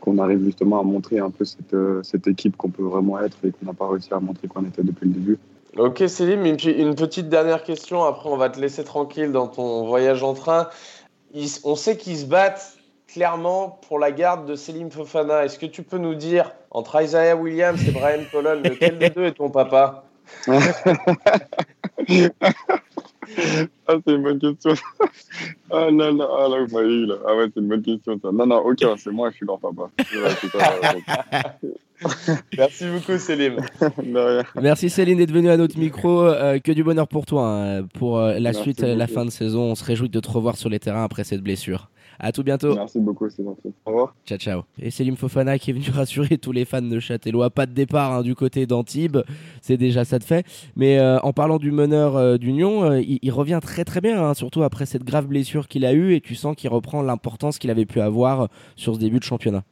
qu'on 0.00 0.18
arrive 0.18 0.44
justement 0.44 0.80
à 0.80 0.82
montrer 0.82 1.18
un 1.18 1.30
peu 1.30 1.44
cette, 1.44 1.76
cette 2.02 2.26
équipe 2.26 2.56
qu'on 2.56 2.70
peut 2.70 2.84
vraiment 2.84 3.18
être 3.20 3.38
et 3.44 3.50
qu'on 3.50 3.66
n'a 3.66 3.72
pas 3.72 3.88
réussi 3.88 4.12
à 4.12 4.20
montrer 4.20 4.46
qu'on 4.46 4.64
était 4.64 4.82
depuis 4.82 5.08
le 5.08 5.14
début. 5.14 5.38
Ok 5.78 6.04
Céline, 6.06 6.46
une, 6.46 6.94
petite 6.94 7.28
dernière 7.28 7.62
question, 7.62 8.02
après 8.04 8.30
on 8.30 8.38
va 8.38 8.48
te 8.48 8.58
laisser 8.58 8.82
tranquille 8.82 9.30
dans 9.30 9.46
ton 9.46 9.86
voyage 9.86 10.22
en 10.22 10.32
train. 10.32 10.68
on 11.64 11.76
sait 11.76 11.98
qu'ils 11.98 12.16
se 12.16 12.24
battent 12.24 12.75
clairement 13.16 13.80
pour 13.88 13.98
la 13.98 14.12
garde 14.12 14.46
de 14.46 14.54
Céline 14.54 14.90
Fofana. 14.90 15.46
Est-ce 15.46 15.58
que 15.58 15.64
tu 15.64 15.82
peux 15.82 15.96
nous 15.96 16.14
dire, 16.14 16.52
entre 16.70 17.02
Isaiah 17.02 17.34
Williams 17.34 17.80
et 17.88 17.90
Brian 17.90 18.20
Colon, 18.30 18.60
lequel 18.62 18.98
des 18.98 19.08
deux 19.08 19.24
est 19.24 19.32
ton 19.32 19.48
papa? 19.48 20.04
Ah, 23.88 23.94
c'est 24.06 24.14
une 24.14 24.22
bonne 24.22 24.38
question. 24.38 24.72
ah 25.70 25.90
là 25.90 26.12
là, 26.12 26.28
ah 26.38 26.48
là, 26.48 26.64
vous 26.68 26.78
eu 26.78 27.06
là. 27.06 27.16
Ah 27.26 27.34
ouais, 27.34 27.46
c'est 27.52 27.60
une 27.60 27.68
bonne 27.68 27.82
question 27.82 28.20
ça. 28.22 28.30
Non, 28.32 28.46
non, 28.46 28.58
ok, 28.58 28.84
c'est 28.98 29.10
moi, 29.10 29.30
je 29.30 29.36
suis 29.36 29.46
leur 29.46 29.58
papa. 29.58 29.90
Merci 32.56 32.84
beaucoup, 32.84 33.18
Céline. 33.18 33.56
Merci, 34.62 34.90
Céline, 34.90 35.18
d'être 35.18 35.32
venue 35.32 35.50
à 35.50 35.56
notre 35.56 35.78
micro. 35.78 36.22
Euh, 36.22 36.60
que 36.60 36.70
du 36.70 36.84
bonheur 36.84 37.08
pour 37.08 37.26
toi, 37.26 37.48
hein, 37.48 37.82
pour 37.94 38.18
euh, 38.18 38.38
la 38.38 38.52
suite, 38.52 38.80
la 38.80 39.08
fin 39.08 39.24
de 39.24 39.30
saison. 39.30 39.62
On 39.62 39.74
se 39.74 39.84
réjouit 39.84 40.08
de 40.08 40.20
te 40.20 40.30
revoir 40.30 40.56
sur 40.56 40.68
les 40.68 40.78
terrains 40.78 41.04
après 41.04 41.24
cette 41.24 41.40
blessure. 41.40 41.90
À 42.18 42.32
tout 42.32 42.42
bientôt. 42.42 42.74
Merci 42.74 42.98
beaucoup, 42.98 43.28
c'est 43.28 43.44
gentil. 43.44 43.72
Au 43.84 43.90
revoir. 43.90 44.14
Ciao, 44.24 44.38
ciao. 44.38 44.62
Et 44.80 44.90
Selim 44.90 45.16
Fofana 45.16 45.58
qui 45.58 45.70
est 45.70 45.74
venu 45.74 45.90
rassurer 45.94 46.38
tous 46.38 46.52
les 46.52 46.64
fans 46.64 46.82
de 46.82 46.98
Châtellois. 46.98 47.50
Pas 47.50 47.66
de 47.66 47.72
départ 47.72 48.12
hein, 48.12 48.22
du 48.22 48.34
côté 48.34 48.66
d'Antibes, 48.66 49.18
c'est 49.60 49.76
déjà 49.76 50.04
ça 50.04 50.18
de 50.18 50.24
fait. 50.24 50.46
Mais 50.76 50.98
euh, 50.98 51.18
en 51.20 51.32
parlant 51.32 51.58
du 51.58 51.72
meneur 51.72 52.16
euh, 52.16 52.36
d'Union, 52.38 52.84
euh, 52.84 53.00
il, 53.00 53.30
revient 53.30 53.60
très 53.62 53.84
très 53.84 54.00
bien, 54.00 54.22
hein, 54.22 54.34
surtout 54.34 54.62
après 54.62 54.86
cette 54.86 55.04
grave 55.04 55.26
blessure 55.26 55.68
qu'il 55.68 55.84
a 55.84 55.92
eue 55.92 56.14
et 56.14 56.20
tu 56.20 56.34
sens 56.34 56.56
qu'il 56.56 56.70
reprend 56.70 57.02
l'importance 57.02 57.58
qu'il 57.58 57.70
avait 57.70 57.86
pu 57.86 58.00
avoir 58.00 58.48
sur 58.76 58.94
ce 58.94 59.00
début 59.00 59.18
de 59.18 59.24
championnat. 59.24 59.64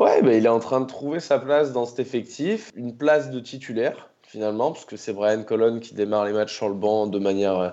Ouais, 0.00 0.20
bah, 0.22 0.34
il 0.34 0.44
est 0.44 0.48
en 0.48 0.58
train 0.58 0.80
de 0.80 0.86
trouver 0.86 1.20
sa 1.20 1.38
place 1.38 1.72
dans 1.72 1.86
cet 1.86 2.00
effectif, 2.00 2.72
une 2.74 2.96
place 2.96 3.30
de 3.30 3.40
titulaire 3.40 4.10
finalement, 4.22 4.72
parce 4.72 4.84
que 4.84 4.96
c'est 4.96 5.12
Brian 5.12 5.44
Colon 5.44 5.78
qui 5.78 5.94
démarre 5.94 6.24
les 6.24 6.32
matchs 6.32 6.56
sur 6.56 6.68
le 6.68 6.74
banc 6.74 7.06
de 7.06 7.20
manière, 7.20 7.72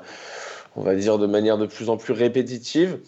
on 0.75 0.83
va 0.83 0.95
dire, 0.95 1.17
de 1.17 1.25
manière 1.25 1.57
de 1.57 1.65
plus 1.65 1.89
en 1.89 1.97
plus 1.97 2.13
répétitive. 2.13 2.99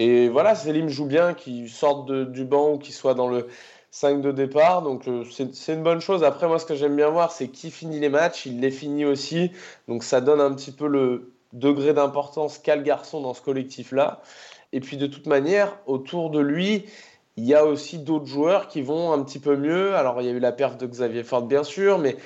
Et 0.00 0.30
voilà, 0.30 0.54
Selim 0.54 0.88
joue 0.88 1.04
bien, 1.04 1.34
qu'il 1.34 1.68
sorte 1.68 2.10
du 2.10 2.46
banc 2.46 2.72
ou 2.72 2.78
qu'il 2.78 2.94
soit 2.94 3.12
dans 3.12 3.28
le 3.28 3.48
5 3.90 4.22
de 4.22 4.32
départ. 4.32 4.80
Donc 4.80 5.06
euh, 5.06 5.24
c'est 5.30 5.74
une 5.74 5.82
bonne 5.82 6.00
chose. 6.00 6.24
Après, 6.24 6.48
moi, 6.48 6.58
ce 6.58 6.64
que 6.64 6.74
j'aime 6.74 6.96
bien 6.96 7.10
voir, 7.10 7.30
c'est 7.30 7.48
qui 7.48 7.70
finit 7.70 8.00
les 8.00 8.08
matchs. 8.08 8.46
Il 8.46 8.60
les 8.60 8.70
finit 8.70 9.04
aussi. 9.04 9.52
Donc 9.88 10.02
ça 10.02 10.22
donne 10.22 10.40
un 10.40 10.54
petit 10.54 10.72
peu 10.72 10.86
le 10.86 11.34
degré 11.52 11.92
d'importance 11.92 12.56
qu'a 12.56 12.76
le 12.76 12.82
garçon 12.82 13.20
dans 13.20 13.34
ce 13.34 13.42
collectif-là. 13.42 14.22
Et 14.72 14.80
puis 14.80 14.96
de 14.96 15.06
toute 15.06 15.26
manière, 15.26 15.76
autour 15.84 16.30
de 16.30 16.40
lui, 16.40 16.86
il 17.36 17.44
y 17.44 17.54
a 17.54 17.66
aussi 17.66 17.98
d'autres 17.98 18.24
joueurs 18.24 18.68
qui 18.68 18.80
vont 18.80 19.12
un 19.12 19.22
petit 19.22 19.38
peu 19.38 19.54
mieux. 19.54 19.94
Alors 19.96 20.22
il 20.22 20.26
y 20.26 20.30
a 20.30 20.32
eu 20.32 20.40
la 20.40 20.52
perte 20.52 20.80
de 20.80 20.86
Xavier 20.86 21.24
Ford, 21.24 21.42
bien 21.42 21.62
sûr, 21.62 21.98
mais 21.98 22.16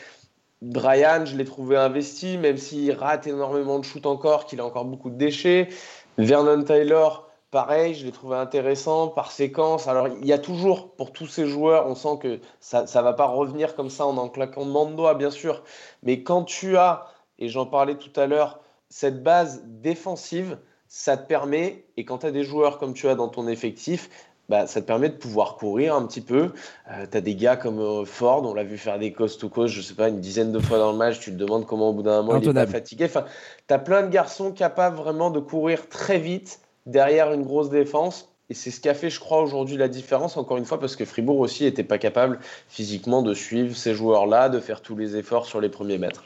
Brian, 0.63 1.27
je 1.27 1.37
l'ai 1.37 1.45
trouvé 1.45 1.77
investi, 1.77 2.39
même 2.39 2.57
s'il 2.57 2.93
rate 2.93 3.27
énormément 3.27 3.81
de 3.81 3.85
shoot 3.85 4.07
encore, 4.07 4.47
qu'il 4.47 4.61
a 4.61 4.65
encore 4.65 4.85
beaucoup 4.85 5.11
de 5.11 5.17
déchets. 5.17 5.71
Vernon 6.19 6.63
Taylor, 6.63 7.29
pareil, 7.55 7.95
je 7.95 8.05
l'ai 8.05 8.11
trouvé 8.11 8.35
intéressant 8.35 9.07
par 9.07 9.31
séquence. 9.31 9.87
Alors, 9.87 10.09
il 10.09 10.27
y 10.27 10.33
a 10.33 10.39
toujours, 10.39 10.91
pour 10.97 11.13
tous 11.13 11.29
ces 11.29 11.47
joueurs, 11.47 11.87
on 11.87 11.95
sent 11.95 12.19
que 12.21 12.41
ça 12.59 12.83
ne 12.83 13.01
va 13.01 13.13
pas 13.13 13.27
revenir 13.27 13.77
comme 13.77 13.91
ça 13.91 14.07
en 14.07 14.17
en 14.17 14.29
claquant 14.29 14.67
de 14.67 14.97
doigts, 14.97 15.15
bien 15.15 15.31
sûr. 15.31 15.63
Mais 16.03 16.25
quand 16.25 16.43
tu 16.43 16.77
as, 16.77 17.07
et 17.39 17.49
j'en 17.49 17.65
parlais 17.65 17.95
tout 17.95 18.11
à 18.19 18.27
l'heure, 18.27 18.59
cette 18.89 19.23
base 19.23 19.63
défensive, 19.67 20.59
ça 20.89 21.17
te 21.17 21.29
permet, 21.29 21.85
et 21.97 22.05
quand 22.05 22.19
tu 22.19 22.27
as 22.27 22.33
des 22.33 22.43
joueurs 22.43 22.79
comme 22.79 22.93
tu 22.93 23.09
as 23.09 23.15
dans 23.15 23.29
ton 23.29 23.47
effectif, 23.47 24.11
bah, 24.49 24.67
ça 24.67 24.81
te 24.81 24.87
permet 24.87 25.09
de 25.09 25.17
pouvoir 25.17 25.55
courir 25.55 25.95
un 25.95 26.05
petit 26.09 26.23
peu. 26.23 26.51
Euh, 26.91 27.07
tu 27.09 27.17
as 27.17 27.21
des 27.21 27.37
gars 27.37 27.57
comme 27.57 27.79
euh, 27.79 28.05
Ford, 28.05 28.43
on 28.45 28.55
l'a 28.55 28.65
vu 28.65 28.79
faire 28.79 28.99
des 28.99 29.13
coast 29.13 29.41
to 29.41 29.49
coast, 29.49 29.73
je 29.73 29.81
sais 29.81 29.95
pas, 29.95 30.09
une 30.09 30.21
dizaine 30.21 30.51
de 30.51 30.59
fois 30.59 30.79
dans 30.79 30.91
le 30.91 30.99
match, 30.99 31.21
tu 31.21 31.31
te 31.31 31.37
demandes 31.37 31.67
comment 31.67 31.91
au 31.91 31.93
bout 31.93 32.03
d'un 32.03 32.21
moment 32.23 32.41
il 32.41 32.49
est 32.49 32.53
pas 32.53 32.67
fatigué. 32.67 33.05
Enfin, 33.05 33.27
tu 33.69 33.75
as 33.75 33.79
plein 33.79 34.03
de 34.03 34.09
garçons 34.09 34.51
capables 34.51 34.97
vraiment 34.97 35.31
de 35.31 35.39
courir 35.39 35.89
très 35.89 36.19
vite 36.19 36.59
derrière 36.87 37.33
une 37.33 37.43
grosse 37.43 37.71
défense. 37.71 38.31
Et 38.51 38.55
c'est 38.55 38.71
ce 38.71 38.81
qui 38.81 38.91
a 38.91 38.95
fait, 38.95 39.09
je 39.09 39.21
crois, 39.21 39.43
aujourd'hui 39.43 39.77
la 39.77 39.89
différence, 39.89 40.37
encore 40.37 40.59
une 40.59 40.67
fois, 40.67 40.79
parce 40.79 40.97
que 40.97 41.05
Fribourg 41.05 41.39
aussi 41.39 41.65
n'était 41.65 41.83
pas 41.83 41.99
capable 41.99 42.41
physiquement 42.69 43.23
de 43.23 43.33
suivre 43.33 43.75
ces 43.75 43.95
joueurs-là, 43.95 44.51
de 44.51 44.61
faire 44.61 44.83
tous 44.83 44.97
les 44.97 45.17
efforts 45.17 45.47
sur 45.47 45.61
les 45.61 45.71
premiers 45.71 45.97
mètres. 45.97 46.25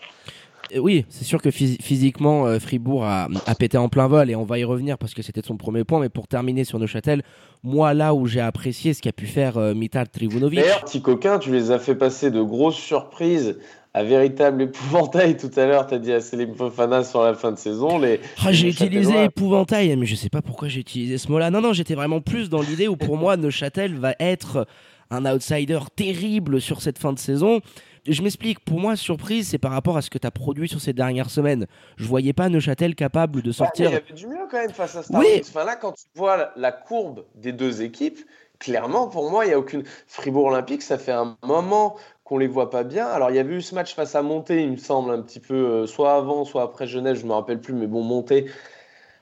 Oui, 0.76 1.06
c'est 1.08 1.24
sûr 1.24 1.40
que 1.40 1.50
physiquement, 1.50 2.46
euh, 2.46 2.58
Fribourg 2.58 3.04
a, 3.04 3.28
pété 3.58 3.78
en 3.78 3.88
plein 3.88 4.06
vol 4.06 4.30
et 4.30 4.36
on 4.36 4.44
va 4.44 4.58
y 4.58 4.64
revenir 4.64 4.98
parce 4.98 5.14
que 5.14 5.22
c'était 5.22 5.40
son 5.44 5.56
premier 5.56 5.84
point. 5.84 6.00
Mais 6.00 6.08
pour 6.08 6.28
terminer 6.28 6.64
sur 6.64 6.78
Neuchâtel, 6.78 7.22
moi 7.62 7.94
là 7.94 8.14
où 8.14 8.26
j'ai 8.26 8.40
apprécié 8.40 8.92
ce 8.92 9.00
qu'a 9.00 9.12
pu 9.12 9.26
faire 9.26 9.56
euh, 9.56 9.74
Mital 9.74 10.08
Trivunovic. 10.08 10.60
D'ailleurs, 10.60 10.84
petit 10.84 11.00
coquin, 11.00 11.38
tu 11.38 11.52
les 11.52 11.70
as 11.70 11.78
fait 11.78 11.94
passer 11.94 12.30
de 12.30 12.42
grosses 12.42 12.76
surprises 12.76 13.58
un 13.98 14.04
véritable 14.04 14.62
épouvantail 14.62 15.36
tout 15.36 15.50
à 15.56 15.66
l'heure. 15.66 15.86
Tu 15.86 15.94
as 15.94 15.98
dit 15.98 16.12
à 16.12 16.20
Céline 16.20 16.54
Fofana 16.54 17.02
sur 17.02 17.22
la 17.22 17.34
fin 17.34 17.50
de 17.50 17.58
saison. 17.58 17.98
Les, 17.98 18.20
ah, 18.44 18.52
j'ai 18.52 18.68
utilisé 18.68 19.24
épouvantail, 19.24 19.96
mais 19.96 20.06
je 20.06 20.14
sais 20.14 20.28
pas 20.28 20.40
pourquoi 20.40 20.68
j'ai 20.68 20.80
utilisé 20.80 21.18
ce 21.18 21.30
mot-là. 21.30 21.50
Non, 21.50 21.60
non, 21.60 21.72
j'étais 21.72 21.94
vraiment 21.94 22.20
plus 22.20 22.48
dans 22.48 22.62
l'idée 22.62 22.86
où 22.86 22.96
pour 22.96 23.16
moi, 23.16 23.36
Neuchâtel 23.36 23.96
va 23.96 24.14
être 24.20 24.66
un 25.10 25.24
outsider 25.26 25.80
terrible 25.96 26.60
sur 26.60 26.80
cette 26.80 26.98
fin 26.98 27.12
de 27.12 27.18
saison. 27.18 27.60
Je 28.06 28.22
m'explique, 28.22 28.60
pour 28.60 28.78
moi, 28.78 28.94
surprise, 28.94 29.48
c'est 29.48 29.58
par 29.58 29.72
rapport 29.72 29.96
à 29.96 30.02
ce 30.02 30.10
que 30.10 30.18
tu 30.18 30.26
as 30.26 30.30
produit 30.30 30.68
sur 30.68 30.80
ces 30.80 30.92
dernières 30.92 31.30
semaines. 31.30 31.66
Je 31.96 32.04
voyais 32.04 32.32
pas 32.32 32.48
Neuchâtel 32.48 32.94
capable 32.94 33.42
de 33.42 33.50
sortir. 33.50 33.90
il 33.90 33.94
y 33.94 33.96
avait 33.96 34.14
du 34.14 34.26
mieux 34.28 34.46
quand 34.48 34.58
même 34.58 34.70
face 34.70 34.94
à 34.94 35.02
Star 35.02 35.20
oui. 35.20 35.40
Enfin, 35.40 35.64
là, 35.64 35.74
quand 35.74 35.92
tu 35.92 36.04
vois 36.14 36.52
la 36.56 36.70
courbe 36.72 37.24
des 37.34 37.52
deux 37.52 37.82
équipes, 37.82 38.20
clairement, 38.58 39.08
pour 39.08 39.30
moi, 39.30 39.44
il 39.44 39.48
n'y 39.48 39.54
a 39.54 39.58
aucune. 39.58 39.84
Fribourg 40.06 40.46
Olympique, 40.46 40.82
ça 40.82 40.98
fait 40.98 41.12
un 41.12 41.36
moment 41.42 41.96
qu'on 42.28 42.38
les 42.38 42.47
voit 42.47 42.68
pas 42.68 42.85
bien. 42.85 43.06
Alors, 43.06 43.30
il 43.30 43.37
y 43.37 43.38
avait 43.38 43.54
eu 43.54 43.62
ce 43.62 43.75
match 43.75 43.94
face 43.94 44.14
à 44.14 44.20
Monté, 44.23 44.62
il 44.62 44.73
me 44.73 44.76
semble, 44.76 45.11
un 45.11 45.23
petit 45.23 45.40
peu, 45.40 45.54
euh, 45.54 45.87
soit 45.87 46.14
avant, 46.14 46.44
soit 46.44 46.62
après 46.62 46.87
Genève, 46.87 47.16
je 47.16 47.25
me 47.25 47.32
rappelle 47.32 47.61
plus, 47.61 47.73
mais 47.73 47.87
bon, 47.87 48.02
Monté, 48.02 48.47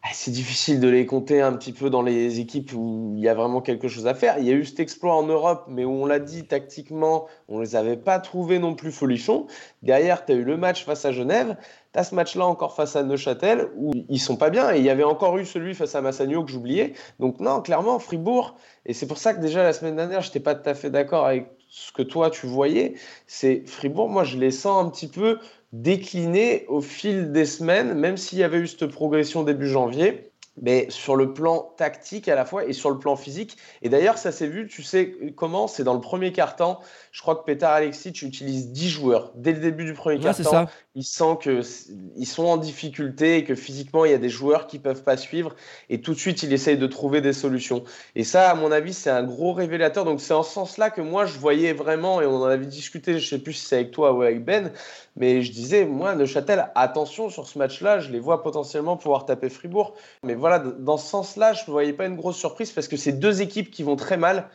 ah, 0.02 0.08
c'est 0.12 0.30
difficile 0.32 0.80
de 0.80 0.88
les 0.88 1.06
compter 1.06 1.40
un 1.40 1.52
petit 1.52 1.72
peu 1.72 1.90
dans 1.90 2.02
les 2.02 2.40
équipes 2.40 2.72
où 2.74 3.14
il 3.16 3.22
y 3.22 3.28
a 3.28 3.34
vraiment 3.34 3.60
quelque 3.60 3.88
chose 3.88 4.06
à 4.06 4.14
faire. 4.14 4.38
Il 4.38 4.44
y 4.44 4.50
a 4.50 4.54
eu 4.54 4.64
cet 4.64 4.80
exploit 4.80 5.14
en 5.14 5.24
Europe, 5.24 5.66
mais 5.68 5.84
où 5.84 5.90
on 5.90 6.06
l'a 6.06 6.20
dit 6.20 6.46
tactiquement, 6.46 7.26
on 7.48 7.58
ne 7.58 7.62
les 7.62 7.76
avait 7.76 7.96
pas 7.96 8.20
trouvés 8.20 8.58
non 8.58 8.74
plus 8.74 8.92
folichons. 8.92 9.46
Derrière, 9.82 10.24
tu 10.24 10.32
as 10.32 10.34
eu 10.36 10.44
le 10.44 10.56
match 10.56 10.84
face 10.84 11.04
à 11.04 11.12
Genève. 11.12 11.56
Tu 11.92 11.98
as 11.98 12.04
ce 12.04 12.14
match-là 12.14 12.46
encore 12.46 12.74
face 12.74 12.94
à 12.94 13.02
Neuchâtel, 13.02 13.68
où 13.76 13.92
ils 14.08 14.20
sont 14.20 14.36
pas 14.36 14.50
bien. 14.50 14.72
Et 14.74 14.78
il 14.78 14.84
y 14.84 14.90
avait 14.90 15.04
encore 15.04 15.38
eu 15.38 15.44
celui 15.44 15.74
face 15.74 15.94
à 15.96 16.00
Massagno 16.00 16.44
que 16.44 16.52
j'oubliais. 16.52 16.94
Donc 17.18 17.40
non, 17.40 17.60
clairement, 17.60 17.98
Fribourg. 17.98 18.56
Et 18.84 18.94
c'est 18.94 19.08
pour 19.08 19.18
ça 19.18 19.34
que 19.34 19.40
déjà 19.40 19.62
la 19.64 19.72
semaine 19.72 19.96
dernière, 19.96 20.22
je 20.22 20.28
n'étais 20.28 20.40
pas 20.40 20.54
tout 20.54 20.68
à 20.68 20.74
fait 20.74 20.90
d'accord 20.90 21.26
avec 21.26 21.55
ce 21.68 21.92
que 21.92 22.02
toi 22.02 22.30
tu 22.30 22.46
voyais. 22.46 22.94
C'est 23.26 23.62
Fribourg, 23.66 24.08
moi 24.08 24.24
je 24.24 24.38
les 24.38 24.50
sens 24.50 24.84
un 24.84 24.90
petit 24.90 25.08
peu 25.08 25.38
décliné 25.72 26.64
au 26.68 26.80
fil 26.80 27.32
des 27.32 27.44
semaines, 27.44 27.94
même 27.94 28.16
s'il 28.16 28.38
y 28.38 28.42
avait 28.42 28.58
eu 28.58 28.66
cette 28.66 28.86
progression 28.86 29.42
début 29.42 29.68
janvier 29.68 30.30
mais 30.60 30.88
sur 30.90 31.16
le 31.16 31.32
plan 31.32 31.74
tactique 31.76 32.28
à 32.28 32.34
la 32.34 32.44
fois 32.44 32.64
et 32.64 32.72
sur 32.72 32.90
le 32.90 32.98
plan 32.98 33.16
physique. 33.16 33.56
Et 33.82 33.88
d'ailleurs, 33.88 34.18
ça 34.18 34.32
s'est 34.32 34.46
vu, 34.46 34.66
tu 34.66 34.82
sais 34.82 35.14
comment 35.36 35.68
C'est 35.68 35.84
dans 35.84 35.94
le 35.94 36.00
premier 36.00 36.32
quart-temps. 36.32 36.80
Je 37.12 37.20
crois 37.20 37.36
que 37.36 37.44
Petar 37.44 37.72
Alexic 37.72 38.22
utilise 38.22 38.70
10 38.70 38.88
joueurs. 38.88 39.32
Dès 39.34 39.52
le 39.52 39.60
début 39.60 39.84
du 39.84 39.92
premier 39.92 40.18
quart-temps, 40.18 40.66
il 40.96 41.04
sent 41.04 41.36
qu'ils 41.42 42.26
sont 42.26 42.46
en 42.46 42.56
difficulté 42.56 43.36
et 43.36 43.44
que 43.44 43.54
physiquement, 43.54 44.06
il 44.06 44.12
y 44.12 44.14
a 44.14 44.18
des 44.18 44.30
joueurs 44.30 44.66
qui 44.66 44.78
ne 44.78 44.82
peuvent 44.82 45.02
pas 45.02 45.18
suivre. 45.18 45.54
Et 45.90 46.00
tout 46.00 46.14
de 46.14 46.18
suite, 46.18 46.42
il 46.42 46.50
essaye 46.54 46.78
de 46.78 46.86
trouver 46.86 47.20
des 47.20 47.34
solutions. 47.34 47.84
Et 48.14 48.24
ça, 48.24 48.50
à 48.50 48.54
mon 48.54 48.72
avis, 48.72 48.94
c'est 48.94 49.10
un 49.10 49.22
gros 49.22 49.52
révélateur. 49.52 50.06
Donc, 50.06 50.22
c'est 50.22 50.32
en 50.32 50.42
ce 50.42 50.54
sens-là 50.54 50.88
que 50.88 51.02
moi, 51.02 51.26
je 51.26 51.38
voyais 51.38 51.74
vraiment, 51.74 52.22
et 52.22 52.26
on 52.26 52.36
en 52.36 52.44
avait 52.44 52.64
discuté, 52.64 53.18
je 53.18 53.26
ne 53.26 53.38
sais 53.38 53.44
plus 53.44 53.52
si 53.52 53.66
c'est 53.66 53.76
avec 53.76 53.90
toi 53.90 54.14
ou 54.14 54.22
avec 54.22 54.42
Ben, 54.42 54.72
mais 55.16 55.42
je 55.42 55.52
disais, 55.52 55.84
moi, 55.84 56.14
Neuchâtel, 56.14 56.70
attention 56.74 57.28
sur 57.28 57.46
ce 57.46 57.58
match-là, 57.58 58.00
je 58.00 58.10
les 58.10 58.18
vois 58.18 58.42
potentiellement 58.42 58.96
pouvoir 58.96 59.26
taper 59.26 59.50
Fribourg. 59.50 59.94
Mais 60.22 60.34
voilà, 60.34 60.60
dans 60.60 60.96
ce 60.96 61.10
sens-là, 61.10 61.52
je 61.52 61.64
ne 61.66 61.72
voyais 61.72 61.92
pas 61.92 62.06
une 62.06 62.16
grosse 62.16 62.38
surprise 62.38 62.72
parce 62.72 62.88
que 62.88 62.96
c'est 62.96 63.12
deux 63.12 63.42
équipes 63.42 63.70
qui 63.70 63.82
vont 63.82 63.96
très 63.96 64.16
mal 64.16 64.48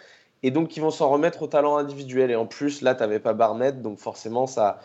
et 0.43 0.51
donc 0.51 0.69
qui 0.69 0.79
vont 0.79 0.91
s'en 0.91 1.09
remettre 1.09 1.43
au 1.43 1.47
talent 1.47 1.77
individuel. 1.77 2.31
Et 2.31 2.35
en 2.35 2.45
plus, 2.45 2.81
là, 2.81 2.95
tu 2.95 3.01
n'avais 3.01 3.19
pas 3.19 3.33
Barnett, 3.33 3.81
donc 3.81 3.99
forcément, 3.99 4.47
ça, 4.47 4.79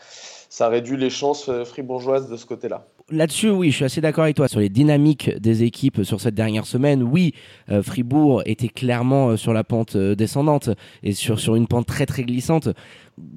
ça 0.48 0.68
réduit 0.68 0.96
les 0.96 1.10
chances 1.10 1.48
euh, 1.48 1.64
fribourgeoises 1.64 2.28
de 2.28 2.36
ce 2.36 2.46
côté-là. 2.46 2.86
Là-dessus, 3.08 3.50
oui, 3.50 3.70
je 3.70 3.76
suis 3.76 3.84
assez 3.84 4.00
d'accord 4.00 4.24
avec 4.24 4.34
toi 4.34 4.48
sur 4.48 4.58
les 4.58 4.68
dynamiques 4.68 5.30
des 5.38 5.62
équipes 5.62 6.02
sur 6.02 6.20
cette 6.20 6.34
dernière 6.34 6.66
semaine. 6.66 7.04
Oui, 7.04 7.34
euh, 7.70 7.80
Fribourg 7.80 8.42
était 8.46 8.68
clairement 8.68 9.28
euh, 9.28 9.36
sur 9.36 9.52
la 9.52 9.62
pente 9.62 9.96
descendante 9.96 10.70
et 11.04 11.12
sur, 11.12 11.38
sur 11.38 11.54
une 11.54 11.68
pente 11.68 11.86
très 11.86 12.04
très 12.04 12.24
glissante 12.24 12.68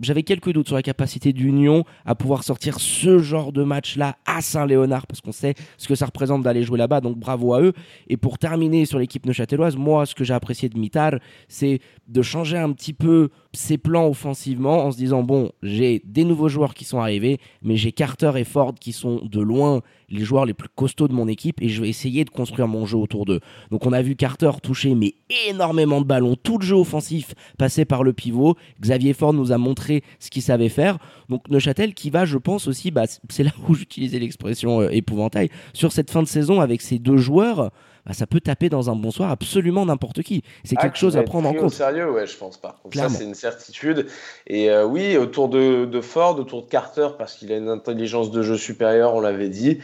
j'avais 0.02 0.24
quelques 0.24 0.52
doutes 0.52 0.68
sur 0.68 0.76
la 0.76 0.82
capacité 0.82 1.34
d'Union 1.34 1.84
à 2.06 2.16
pouvoir 2.16 2.44
sortir 2.44 2.80
ce 2.80 3.20
genre 3.20 3.52
de 3.52 3.64
match-là 3.64 4.18
à 4.26 4.42
Saint-Léonard, 4.42 5.08
parce 5.08 5.22
qu'on 5.22 5.32
sait 5.32 5.56
ce 5.78 5.88
que 5.88 5.96
ça 5.96 6.06
représente 6.06 6.44
d'aller 6.44 6.64
jouer 6.64 6.78
là-bas, 6.78 7.02
donc 7.02 7.18
bravo 7.18 7.54
à 7.54 7.62
eux. 7.62 7.74
Et 8.08 8.18
pour 8.18 8.38
terminer 8.38 8.86
sur 8.86 9.00
l'équipe 9.00 9.26
neuchâteloise, 9.26 9.78
moi, 9.78 10.06
ce 10.06 10.16
que 10.16 10.24
j'ai 10.24 10.34
apprécié 10.34 10.70
de 10.70 10.78
Mitar, 10.78 11.14
c'est 11.48 11.80
de 12.08 12.22
changer 12.22 12.58
un 12.58 12.72
petit 12.72 12.94
peu 12.94 13.30
ses 13.54 13.78
plans 13.78 14.08
offensivement 14.08 14.86
en 14.86 14.92
se 14.92 14.98
disant, 14.98 15.24
bon, 15.24 15.52
j'ai 15.64 16.02
des 16.06 16.24
nouveaux 16.24 16.50
joueurs 16.50 16.74
qui 16.74 16.86
sont 16.86 17.00
arrivés, 17.00 17.40
mais 17.62 17.78
j'ai 17.78 17.92
Carter 17.92 18.32
et 18.36 18.44
Ford 18.44 18.76
qui 18.80 18.92
sont 18.92 19.22
de 19.24 19.40
loin 19.40 19.82
les 20.10 20.24
joueurs 20.24 20.46
les 20.46 20.54
plus 20.54 20.70
costauds 20.70 21.08
de 21.08 21.14
mon 21.14 21.28
équipe 21.28 21.62
et 21.62 21.70
je 21.70 21.82
vais 21.82 21.90
essayer 21.90 22.26
de 22.26 22.30
construire 22.30 22.68
mon 22.68 22.86
jeu 22.86 22.98
autour 22.98 23.26
d'eux. 23.26 23.40
Donc 23.72 23.86
on 23.86 23.94
a 23.94 24.02
vu 24.02 24.16
Carter 24.16 24.52
toucher 24.62 24.96
mais 24.96 25.16
énormément 25.50 26.02
de 26.02 26.06
ballons, 26.06 26.36
tout 26.36 26.58
le 26.58 26.66
jeu 26.66 26.76
offensif 26.76 27.34
passé 27.58 27.86
par 27.86 28.04
le 28.04 28.14
pivot. 28.14 28.56
Xavier 28.82 29.14
Ford 29.14 29.34
nous 29.34 29.52
a 29.52 29.58
montré 29.58 30.04
ce 30.20 30.30
qu'il 30.30 30.42
savait 30.42 30.70
faire. 30.70 30.98
Donc 31.30 31.48
Neuchâtel 31.50 31.94
qui 31.94 32.10
va, 32.10 32.26
je 32.26 32.38
pense 32.38 32.68
aussi, 32.68 32.92
bah, 32.92 33.06
c'est 33.30 33.44
là 33.44 33.52
où 33.68 33.74
j'utilisais 33.74 34.20
l'expression 34.20 34.82
euh, 34.82 34.90
épouvantail, 34.92 35.50
sur 35.74 35.92
cette 35.92 36.12
fin 36.12 36.24
de 36.24 36.28
saison 36.28 36.62
avec 36.62 36.82
ces 36.82 37.00
deux 37.00 37.18
joueurs. 37.18 37.72
Bah, 38.10 38.16
ça 38.16 38.26
peut 38.26 38.40
taper 38.40 38.70
dans 38.70 38.90
un 38.90 38.96
bonsoir 38.96 39.30
absolument 39.30 39.86
n'importe 39.86 40.24
qui. 40.24 40.42
C'est 40.64 40.76
ah, 40.80 40.82
quelque 40.82 40.98
chose 40.98 41.16
à 41.16 41.22
prendre 41.22 41.48
en 41.48 41.54
compte. 41.54 41.66
Au 41.66 41.70
sérieux, 41.70 42.12
ouais, 42.12 42.26
je 42.26 42.36
pense 42.36 42.58
pas. 42.58 42.82
ça, 42.92 43.08
c'est 43.08 43.24
une 43.24 43.36
certitude. 43.36 44.08
Et 44.48 44.72
euh, 44.72 44.84
oui, 44.84 45.16
autour 45.16 45.48
de, 45.48 45.86
de, 45.86 46.02
Ford, 46.02 46.40
autour 46.40 46.64
de 46.64 46.70
Carter, 46.72 47.10
parce 47.20 47.36
qu'il 47.36 47.54
a 47.54 47.58
une 47.58 47.70
intelligence 47.70 48.32
de 48.32 48.42
jeu 48.42 48.58
supérieure, 48.58 49.14
on 49.14 49.20
l'avait 49.20 49.50
dit. 49.50 49.78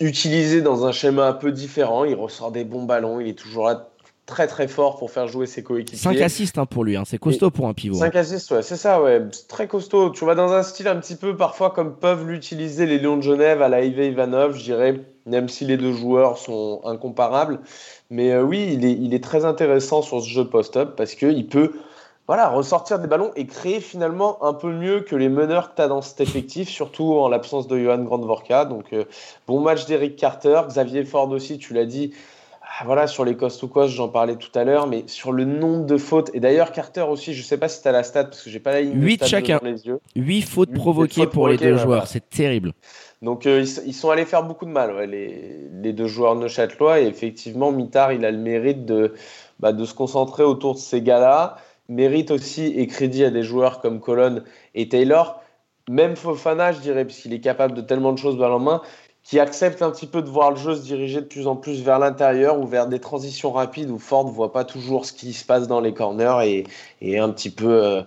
Utilisé 0.00 0.62
dans 0.62 0.86
un 0.86 0.92
schéma 0.92 1.26
un 1.26 1.32
peu 1.32 1.50
différent, 1.50 2.04
il 2.04 2.14
ressort 2.14 2.52
des 2.52 2.62
bons 2.62 2.84
ballons, 2.84 3.18
il 3.18 3.26
est 3.26 3.38
toujours 3.38 3.66
là 3.66 3.88
très 4.26 4.46
très 4.46 4.68
fort 4.68 4.96
pour 4.96 5.10
faire 5.10 5.26
jouer 5.26 5.46
ses 5.46 5.64
coéquipiers. 5.64 5.98
5 5.98 6.20
assists 6.20 6.58
hein, 6.58 6.66
pour 6.66 6.84
lui, 6.84 6.96
hein. 6.96 7.02
c'est 7.04 7.18
costaud 7.18 7.50
pour 7.50 7.66
un 7.66 7.74
pivot. 7.74 7.96
5 7.96 8.14
assists, 8.14 8.52
ouais, 8.52 8.62
c'est 8.62 8.76
ça, 8.76 9.02
ouais, 9.02 9.22
très 9.48 9.66
costaud. 9.66 10.10
Tu 10.10 10.24
vois, 10.24 10.36
dans 10.36 10.52
un 10.52 10.62
style 10.62 10.86
un 10.86 11.00
petit 11.00 11.16
peu 11.16 11.36
parfois 11.36 11.70
comme 11.70 11.96
peuvent 11.96 12.28
l'utiliser 12.28 12.86
les 12.86 13.00
Lions 13.00 13.16
de 13.16 13.22
Genève 13.22 13.60
à 13.60 13.68
la 13.68 13.82
Ivanov, 13.82 14.56
je 14.56 14.62
dirais, 14.62 15.00
même 15.26 15.48
si 15.48 15.64
les 15.64 15.76
deux 15.76 15.92
joueurs 15.92 16.38
sont 16.38 16.80
incomparables. 16.84 17.60
Mais 18.10 18.32
euh, 18.32 18.42
oui, 18.42 18.70
il 18.72 18.84
est, 18.84 18.92
il 18.92 19.14
est 19.14 19.22
très 19.22 19.44
intéressant 19.44 20.02
sur 20.02 20.22
ce 20.22 20.28
jeu 20.28 20.44
post-up 20.46 20.94
parce 20.96 21.14
qu'il 21.14 21.46
peut 21.46 21.72
voilà, 22.28 22.48
ressortir 22.48 22.98
des 22.98 23.08
ballons 23.08 23.32
et 23.34 23.46
créer 23.46 23.80
finalement 23.80 24.42
un 24.44 24.54
peu 24.54 24.72
mieux 24.72 25.00
que 25.00 25.16
les 25.16 25.28
meneurs 25.28 25.70
que 25.70 25.76
tu 25.76 25.82
as 25.82 25.88
dans 25.88 26.02
cet 26.02 26.20
effectif, 26.20 26.68
surtout 26.68 27.14
en 27.14 27.28
l'absence 27.28 27.66
de 27.66 27.78
Johan 27.78 27.98
Grandvorka. 27.98 28.64
Donc, 28.64 28.92
euh, 28.92 29.04
bon 29.48 29.60
match 29.60 29.86
d'Eric 29.86 30.16
Carter, 30.16 30.62
Xavier 30.68 31.04
Ford 31.04 31.28
aussi, 31.30 31.58
tu 31.58 31.74
l'as 31.74 31.84
dit. 31.84 32.12
Ah, 32.62 32.84
voilà, 32.86 33.06
sur 33.06 33.24
les 33.24 33.36
cost 33.36 33.60
to 33.60 33.68
cost, 33.68 33.92
j'en 33.92 34.08
parlais 34.08 34.36
tout 34.36 34.56
à 34.58 34.64
l'heure, 34.64 34.86
mais 34.86 35.04
sur 35.06 35.32
le 35.32 35.44
nombre 35.44 35.84
de 35.84 35.98
fautes, 35.98 36.30
et 36.32 36.40
d'ailleurs 36.40 36.72
Carter 36.72 37.02
aussi, 37.02 37.34
je 37.34 37.42
sais 37.42 37.58
pas 37.58 37.68
si 37.68 37.82
tu 37.82 37.88
as 37.88 37.92
la 37.92 38.02
stat, 38.02 38.24
parce 38.24 38.40
que 38.40 38.48
j'ai 38.48 38.60
pas 38.60 38.72
la 38.72 38.80
ligne 38.80 38.98
8 38.98 39.26
chacun. 39.26 39.60
les 39.62 39.86
yeux. 39.86 40.00
8 40.16 40.42
fautes 40.42 40.72
provoquées 40.72 41.26
pour 41.26 41.48
les 41.48 41.58
deux 41.58 41.76
joueurs, 41.76 42.06
c'est 42.06 42.30
terrible. 42.30 42.72
Donc 43.22 43.46
euh, 43.46 43.64
ils, 43.86 43.94
sont 43.94 44.10
allés 44.10 44.24
faire 44.24 44.42
beaucoup 44.42 44.64
de 44.64 44.70
mal, 44.70 44.98
les, 45.08 45.92
deux 45.92 46.08
joueurs 46.08 46.34
neuchâtelois, 46.34 47.00
et 47.00 47.06
effectivement, 47.06 47.70
Mitard, 47.70 48.12
il 48.12 48.24
a 48.24 48.32
le 48.32 48.38
mérite 48.38 48.84
de, 48.84 49.14
bah, 49.60 49.72
de 49.72 49.84
se 49.84 49.94
concentrer 49.94 50.42
autour 50.42 50.74
de 50.74 50.80
ces 50.80 51.02
gars-là, 51.02 51.56
mérite 51.88 52.32
aussi 52.32 52.66
et 52.66 52.86
crédit 52.88 53.24
à 53.24 53.30
des 53.30 53.44
joueurs 53.44 53.80
comme 53.80 54.00
Colonne 54.00 54.42
et 54.74 54.88
Taylor, 54.88 55.40
même 55.88 56.16
Fofana, 56.16 56.72
je 56.72 56.80
dirais, 56.80 57.04
puisqu'il 57.04 57.32
est 57.32 57.40
capable 57.40 57.74
de 57.74 57.80
tellement 57.80 58.12
de 58.12 58.18
choses 58.18 58.36
dans 58.36 58.48
la 58.48 58.58
main, 58.58 58.82
qui 59.22 59.38
accepte 59.38 59.82
un 59.82 59.90
petit 59.90 60.08
peu 60.08 60.20
de 60.20 60.28
voir 60.28 60.50
le 60.50 60.56
jeu 60.56 60.74
se 60.74 60.82
diriger 60.82 61.20
de 61.20 61.26
plus 61.26 61.46
en 61.46 61.54
plus 61.54 61.80
vers 61.82 62.00
l'intérieur 62.00 62.58
ou 62.58 62.66
vers 62.66 62.88
des 62.88 62.98
transitions 62.98 63.52
rapides 63.52 63.88
où 63.88 63.98
Ford 63.98 64.26
ne 64.26 64.32
voit 64.32 64.52
pas 64.52 64.64
toujours 64.64 65.06
ce 65.06 65.12
qui 65.12 65.32
se 65.32 65.44
passe 65.44 65.68
dans 65.68 65.80
les 65.80 65.94
corners 65.94 66.38
et, 66.44 66.64
et 67.00 67.20
un 67.20 67.28
petit 67.30 67.50
peu 67.50 67.70
euh, 67.70 68.02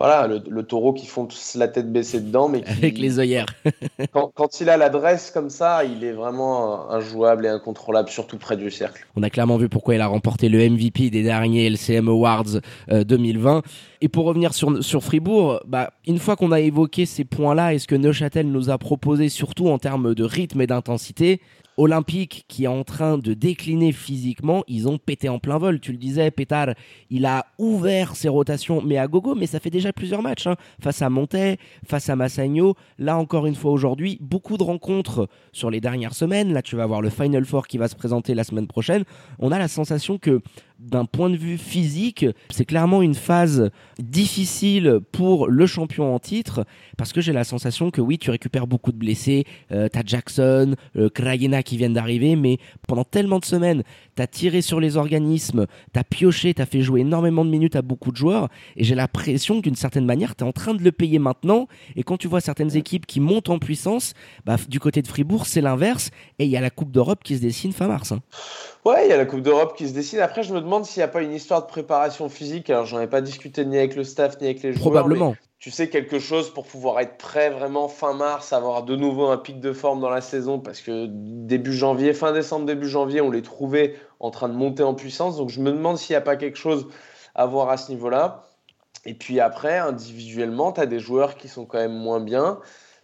voilà, 0.00 0.26
le, 0.26 0.62
taureau 0.62 0.94
qui 0.94 1.06
font 1.06 1.28
la 1.56 1.68
tête 1.68 1.92
baissée 1.92 2.22
dedans, 2.22 2.48
mais 2.48 2.64
avec 2.66 2.96
les 2.96 3.18
œillères. 3.18 3.44
quand, 4.12 4.60
il 4.62 4.70
a 4.70 4.78
l'adresse 4.78 5.30
comme 5.30 5.50
ça, 5.50 5.84
il 5.84 6.04
est 6.04 6.12
vraiment 6.12 6.90
injouable 6.90 7.44
et 7.44 7.50
incontrôlable, 7.50 8.08
surtout 8.08 8.38
près 8.38 8.56
du 8.56 8.70
cercle. 8.70 9.06
On 9.16 9.22
a 9.22 9.28
clairement 9.28 9.58
vu 9.58 9.68
pourquoi 9.68 9.94
il 9.94 10.00
a 10.00 10.06
remporté 10.06 10.48
le 10.48 10.66
MVP 10.70 11.10
des 11.10 11.22
derniers 11.22 11.66
LCM 11.66 12.08
Awards 12.08 12.60
2020. 12.88 13.56
Euh, 13.56 13.60
et 14.00 14.08
pour 14.08 14.24
revenir 14.24 14.54
sur, 14.54 14.82
sur 14.82 15.04
Fribourg, 15.04 15.60
bah, 15.66 15.92
une 16.06 16.18
fois 16.18 16.34
qu'on 16.34 16.52
a 16.52 16.60
évoqué 16.60 17.04
ces 17.04 17.24
points-là 17.24 17.74
et 17.74 17.78
ce 17.78 17.86
que 17.86 17.94
Neuchâtel 17.94 18.50
nous 18.50 18.70
a 18.70 18.78
proposé, 18.78 19.28
surtout 19.28 19.68
en 19.68 19.78
termes 19.78 20.14
de 20.14 20.24
rythme 20.24 20.62
et 20.62 20.66
d'intensité, 20.66 21.42
Olympique 21.76 22.44
qui 22.48 22.64
est 22.64 22.68
en 22.68 22.84
train 22.84 23.18
de 23.18 23.34
décliner 23.34 23.92
physiquement, 23.92 24.64
ils 24.68 24.88
ont 24.88 24.98
pété 24.98 25.28
en 25.28 25.38
plein 25.38 25.58
vol. 25.58 25.80
Tu 25.80 25.92
le 25.92 25.98
disais, 25.98 26.30
Pétard, 26.30 26.74
il 27.10 27.26
a 27.26 27.46
ouvert 27.58 28.16
ses 28.16 28.28
rotations, 28.28 28.82
mais 28.82 28.98
à 28.98 29.06
gogo, 29.06 29.34
mais 29.34 29.46
ça 29.46 29.60
fait 29.60 29.70
déjà 29.70 29.92
plusieurs 29.92 30.22
matchs. 30.22 30.46
Hein. 30.46 30.56
Face 30.80 31.02
à 31.02 31.10
Montet, 31.10 31.58
face 31.86 32.08
à 32.08 32.16
Massagno. 32.16 32.74
Là, 32.98 33.16
encore 33.16 33.46
une 33.46 33.54
fois 33.54 33.72
aujourd'hui, 33.72 34.18
beaucoup 34.20 34.56
de 34.56 34.62
rencontres 34.62 35.28
sur 35.52 35.70
les 35.70 35.80
dernières 35.80 36.14
semaines. 36.14 36.52
Là, 36.52 36.62
tu 36.62 36.76
vas 36.76 36.86
voir 36.86 37.02
le 37.02 37.10
Final 37.10 37.44
Four 37.44 37.66
qui 37.66 37.78
va 37.78 37.88
se 37.88 37.96
présenter 37.96 38.34
la 38.34 38.44
semaine 38.44 38.66
prochaine. 38.66 39.04
On 39.38 39.52
a 39.52 39.58
la 39.58 39.68
sensation 39.68 40.18
que 40.18 40.40
d'un 40.80 41.04
point 41.04 41.28
de 41.28 41.36
vue 41.36 41.58
physique, 41.58 42.24
c'est 42.48 42.64
clairement 42.64 43.02
une 43.02 43.14
phase 43.14 43.70
difficile 43.98 45.00
pour 45.12 45.46
le 45.46 45.66
champion 45.66 46.14
en 46.14 46.18
titre 46.18 46.64
parce 46.96 47.12
que 47.12 47.20
j'ai 47.20 47.32
la 47.32 47.44
sensation 47.44 47.90
que 47.90 48.00
oui, 48.00 48.18
tu 48.18 48.30
récupères 48.30 48.66
beaucoup 48.66 48.90
de 48.90 48.96
blessés, 48.96 49.44
euh, 49.72 49.88
t'as 49.92 50.02
Jackson, 50.04 50.74
euh, 50.96 51.10
Krajina 51.10 51.62
qui 51.62 51.76
viennent 51.76 51.92
d'arriver, 51.92 52.34
mais 52.34 52.58
pendant 52.88 53.04
tellement 53.04 53.38
de 53.38 53.44
semaines, 53.44 53.82
t'as 54.20 54.26
tiré 54.26 54.60
sur 54.60 54.80
les 54.80 54.98
organismes, 54.98 55.66
t'as 55.94 56.04
pioché, 56.04 56.52
t'as 56.52 56.66
fait 56.66 56.82
jouer 56.82 57.00
énormément 57.00 57.42
de 57.42 57.48
minutes 57.48 57.74
à 57.74 57.80
beaucoup 57.80 58.12
de 58.12 58.18
joueurs, 58.18 58.50
et 58.76 58.84
j'ai 58.84 58.94
l'impression 58.94 59.56
que 59.56 59.62
d'une 59.62 59.76
certaine 59.76 60.04
manière, 60.04 60.36
t'es 60.36 60.42
en 60.42 60.52
train 60.52 60.74
de 60.74 60.82
le 60.82 60.92
payer 60.92 61.18
maintenant, 61.18 61.68
et 61.96 62.02
quand 62.02 62.18
tu 62.18 62.28
vois 62.28 62.42
certaines 62.42 62.76
équipes 62.76 63.06
qui 63.06 63.18
montent 63.18 63.48
en 63.48 63.58
puissance, 63.58 64.12
bah, 64.44 64.56
du 64.68 64.78
côté 64.78 65.00
de 65.00 65.08
Fribourg, 65.08 65.46
c'est 65.46 65.62
l'inverse, 65.62 66.10
et 66.38 66.44
il 66.44 66.50
y 66.50 66.56
a 66.58 66.60
la 66.60 66.68
Coupe 66.68 66.90
d'Europe 66.90 67.20
qui 67.24 67.34
se 67.34 67.40
dessine 67.40 67.72
fin 67.72 67.88
mars. 67.88 68.12
Hein. 68.12 68.20
Ouais, 68.84 69.06
il 69.06 69.08
y 69.08 69.14
a 69.14 69.16
la 69.16 69.24
Coupe 69.24 69.40
d'Europe 69.40 69.74
qui 69.74 69.88
se 69.88 69.94
dessine. 69.94 70.18
Après, 70.18 70.42
je 70.42 70.52
me 70.52 70.60
demande 70.60 70.84
s'il 70.84 71.00
n'y 71.00 71.04
a 71.04 71.08
pas 71.08 71.22
une 71.22 71.32
histoire 71.32 71.62
de 71.62 71.68
préparation 71.68 72.28
physique. 72.28 72.68
Alors, 72.68 72.84
j'en 72.84 73.00
ai 73.00 73.06
pas 73.06 73.22
discuté 73.22 73.64
ni 73.64 73.78
avec 73.78 73.96
le 73.96 74.04
staff 74.04 74.38
ni 74.42 74.48
avec 74.48 74.62
les 74.62 74.72
joueurs. 74.72 74.82
Probablement 74.82 75.34
tu 75.60 75.70
sais 75.70 75.90
quelque 75.90 76.18
chose 76.18 76.52
pour 76.52 76.66
pouvoir 76.66 77.00
être 77.00 77.18
prêt 77.18 77.50
vraiment 77.50 77.86
fin 77.86 78.14
mars, 78.14 78.54
avoir 78.54 78.82
de 78.82 78.96
nouveau 78.96 79.26
un 79.26 79.36
pic 79.36 79.60
de 79.60 79.74
forme 79.74 80.00
dans 80.00 80.08
la 80.08 80.22
saison 80.22 80.58
parce 80.58 80.80
que 80.80 81.06
début 81.06 81.74
janvier, 81.74 82.14
fin 82.14 82.32
décembre, 82.32 82.64
début 82.64 82.88
janvier, 82.88 83.20
on 83.20 83.30
les 83.30 83.42
trouvait 83.42 83.94
en 84.20 84.30
train 84.30 84.48
de 84.48 84.54
monter 84.54 84.82
en 84.82 84.94
puissance. 84.94 85.36
Donc 85.36 85.50
je 85.50 85.60
me 85.60 85.70
demande 85.70 85.98
s'il 85.98 86.14
n'y 86.14 86.16
a 86.16 86.22
pas 86.22 86.36
quelque 86.36 86.56
chose 86.56 86.88
à 87.34 87.44
voir 87.44 87.68
à 87.68 87.76
ce 87.76 87.92
niveau-là. 87.92 88.44
Et 89.04 89.12
puis 89.12 89.38
après, 89.38 89.76
individuellement, 89.76 90.72
tu 90.72 90.80
as 90.80 90.86
des 90.86 90.98
joueurs 90.98 91.36
qui 91.36 91.48
sont 91.48 91.66
quand 91.66 91.78
même 91.78 91.92
moins 91.92 92.20
bien. 92.20 92.58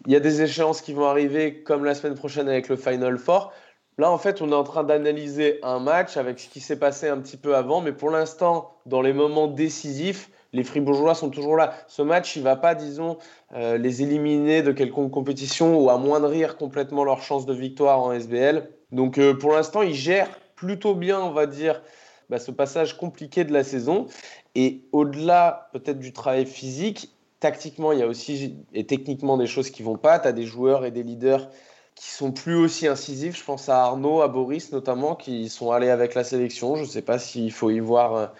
Il 0.07 0.13
y 0.13 0.15
a 0.15 0.19
des 0.19 0.41
échéances 0.41 0.81
qui 0.81 0.93
vont 0.93 1.05
arriver 1.05 1.61
comme 1.61 1.85
la 1.85 1.93
semaine 1.93 2.15
prochaine 2.15 2.49
avec 2.49 2.69
le 2.69 2.75
Final 2.75 3.19
Four. 3.19 3.51
Là, 3.99 4.09
en 4.11 4.17
fait, 4.17 4.41
on 4.41 4.49
est 4.49 4.55
en 4.55 4.63
train 4.63 4.83
d'analyser 4.83 5.59
un 5.61 5.79
match 5.79 6.17
avec 6.17 6.39
ce 6.39 6.49
qui 6.49 6.59
s'est 6.59 6.79
passé 6.79 7.07
un 7.07 7.19
petit 7.19 7.37
peu 7.37 7.55
avant, 7.55 7.81
mais 7.81 7.91
pour 7.91 8.09
l'instant, 8.09 8.71
dans 8.87 9.01
les 9.01 9.13
moments 9.13 9.47
décisifs, 9.47 10.31
les 10.53 10.63
Fribourgeois 10.63 11.15
sont 11.15 11.29
toujours 11.29 11.55
là. 11.55 11.73
Ce 11.87 12.01
match, 12.01 12.35
il 12.35 12.39
ne 12.39 12.43
va 12.45 12.55
pas, 12.55 12.75
disons, 12.75 13.17
euh, 13.53 13.77
les 13.77 14.01
éliminer 14.01 14.61
de 14.61 14.71
quelconque 14.71 15.11
compétition 15.11 15.77
ou 15.77 15.89
amoindrir 15.89 16.57
complètement 16.57 17.03
leur 17.03 17.21
chance 17.21 17.45
de 17.45 17.53
victoire 17.53 17.99
en 17.99 18.11
SBL. 18.11 18.69
Donc 18.91 19.17
euh, 19.17 19.33
pour 19.33 19.51
l'instant, 19.51 19.81
ils 19.81 19.93
gèrent 19.93 20.39
plutôt 20.55 20.95
bien, 20.95 21.19
on 21.19 21.31
va 21.31 21.45
dire, 21.45 21.81
bah, 22.29 22.39
ce 22.39 22.51
passage 22.51 22.97
compliqué 22.97 23.43
de 23.43 23.53
la 23.53 23.63
saison. 23.63 24.07
Et 24.55 24.83
au-delà 24.91 25.69
peut-être 25.73 25.99
du 25.99 26.13
travail 26.13 26.45
physique, 26.45 27.11
tactiquement, 27.39 27.91
il 27.91 27.99
y 27.99 28.03
a 28.03 28.07
aussi 28.07 28.55
et 28.73 28.85
techniquement 28.85 29.37
des 29.37 29.47
choses 29.47 29.69
qui 29.69 29.83
vont 29.83 29.97
pas. 29.97 30.19
Tu 30.19 30.27
as 30.27 30.33
des 30.33 30.45
joueurs 30.45 30.85
et 30.85 30.91
des 30.91 31.03
leaders 31.03 31.49
qui 31.95 32.09
sont 32.09 32.31
plus 32.31 32.55
aussi 32.55 32.87
incisifs. 32.87 33.37
Je 33.37 33.43
pense 33.43 33.69
à 33.69 33.83
Arnaud, 33.83 34.21
à 34.21 34.27
Boris 34.27 34.71
notamment, 34.71 35.15
qui 35.15 35.49
sont 35.49 35.71
allés 35.71 35.89
avec 35.89 36.15
la 36.15 36.23
sélection. 36.23 36.75
Je 36.75 36.81
ne 36.81 36.87
sais 36.87 37.01
pas 37.01 37.19
s'il 37.19 37.51
faut 37.51 37.69
y 37.69 37.79
voir 37.79 38.33